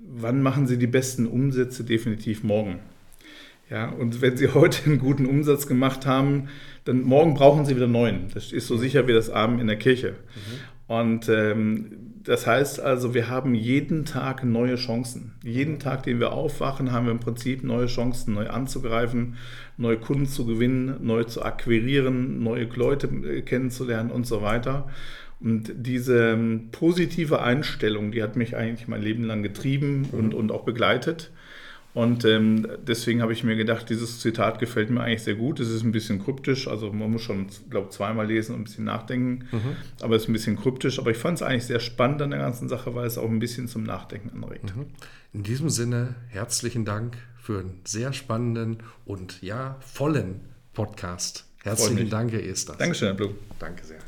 wann 0.07 0.42
machen 0.42 0.66
Sie 0.66 0.77
die 0.77 0.87
besten 0.88 1.27
Umsätze? 1.27 1.85
Definitiv 1.85 2.42
morgen. 2.42 2.81
Ja, 3.70 3.88
und 3.90 4.20
wenn 4.22 4.37
Sie 4.37 4.48
heute 4.54 4.87
einen 4.87 4.98
guten 4.98 5.26
Umsatz 5.26 5.66
gemacht 5.66 6.07
haben, 6.07 6.48
dann 6.85 7.02
morgen 7.02 7.35
brauchen 7.35 7.64
Sie 7.64 7.76
wieder 7.76 7.87
neuen. 7.87 8.28
Das 8.35 8.52
ist 8.52 8.66
so 8.66 8.76
sicher 8.76 9.07
wie 9.07 9.12
das 9.12 9.31
Abend 9.31 9.61
in 9.61 9.66
der 9.66 9.76
Kirche. 9.76 10.12
Mhm. 10.12 10.94
Und 10.94 11.28
ähm, 11.28 12.09
das 12.24 12.46
heißt 12.46 12.81
also, 12.81 13.12
wir 13.12 13.28
haben 13.28 13.54
jeden 13.54 14.07
Tag 14.07 14.42
neue 14.42 14.76
Chancen. 14.76 15.33
Jeden 15.44 15.78
Tag, 15.78 16.02
den 16.02 16.18
wir 16.18 16.33
aufwachen, 16.33 16.92
haben 16.92 17.04
wir 17.04 17.12
im 17.12 17.20
Prinzip 17.20 17.62
neue 17.62 17.87
Chancen, 17.87 18.35
neu 18.35 18.48
anzugreifen, 18.48 19.37
neue 19.76 19.98
Kunden 19.98 20.26
zu 20.26 20.46
gewinnen, 20.46 20.96
neu 21.00 21.24
zu 21.24 21.42
akquirieren, 21.42 22.42
neue 22.42 22.64
Leute 22.74 23.07
äh, 23.07 23.42
kennenzulernen 23.42 24.11
und 24.11 24.26
so 24.26 24.40
weiter. 24.40 24.88
Und 25.40 25.72
diese 25.76 26.31
ähm, 26.33 26.68
positive 26.72 27.40
Einstellung, 27.42 28.11
die 28.11 28.22
hat 28.22 28.37
mich 28.37 28.57
eigentlich 28.57 28.88
mein 28.88 29.02
Leben 29.02 29.24
lang 29.24 29.42
getrieben 29.42 30.09
mhm. 30.11 30.18
und, 30.18 30.35
und 30.35 30.52
auch 30.52 30.64
begleitet. 30.64 31.31
Und 31.98 32.24
ähm, 32.24 32.64
deswegen 32.87 33.22
habe 33.22 33.32
ich 33.32 33.42
mir 33.42 33.56
gedacht, 33.56 33.90
dieses 33.90 34.20
Zitat 34.20 34.61
gefällt 34.61 34.88
mir 34.88 35.00
eigentlich 35.00 35.24
sehr 35.24 35.34
gut. 35.34 35.58
Es 35.58 35.68
ist 35.68 35.82
ein 35.82 35.90
bisschen 35.90 36.22
kryptisch, 36.22 36.68
also 36.68 36.92
man 36.92 37.11
muss 37.11 37.22
schon, 37.22 37.48
glaube 37.70 37.90
zweimal 37.90 38.24
lesen 38.24 38.54
und 38.54 38.61
ein 38.61 38.64
bisschen 38.64 38.84
nachdenken. 38.84 39.48
Mhm. 39.50 39.76
Aber 40.00 40.14
es 40.14 40.22
ist 40.22 40.28
ein 40.28 40.32
bisschen 40.32 40.56
kryptisch. 40.56 41.00
Aber 41.00 41.11
ich 41.11 41.16
fand 41.16 41.38
es 41.38 41.42
eigentlich 41.42 41.64
sehr 41.64 41.80
spannend 41.80 42.22
an 42.22 42.30
der 42.30 42.38
ganzen 42.38 42.68
Sache, 42.68 42.94
weil 42.94 43.04
es 43.04 43.18
auch 43.18 43.28
ein 43.28 43.40
bisschen 43.40 43.66
zum 43.66 43.82
Nachdenken 43.82 44.30
anregt. 44.30 44.76
Mhm. 44.76 44.87
In 45.32 45.42
diesem 45.42 45.70
Sinne, 45.70 46.14
herzlichen 46.28 46.84
Dank 46.84 47.16
für 47.42 47.58
einen 47.58 47.80
sehr 47.84 48.12
spannenden 48.12 48.76
und 49.04 49.42
ja, 49.42 49.76
vollen 49.80 50.42
Podcast. 50.74 51.46
Herzlichen 51.64 52.11
Dank, 52.11 52.30
Herr 52.30 52.44
Esters. 52.44 52.76
Dankeschön, 52.76 53.08
Herr 53.08 53.16
Blum. 53.16 53.34
Danke 53.58 53.84
sehr. 53.84 53.98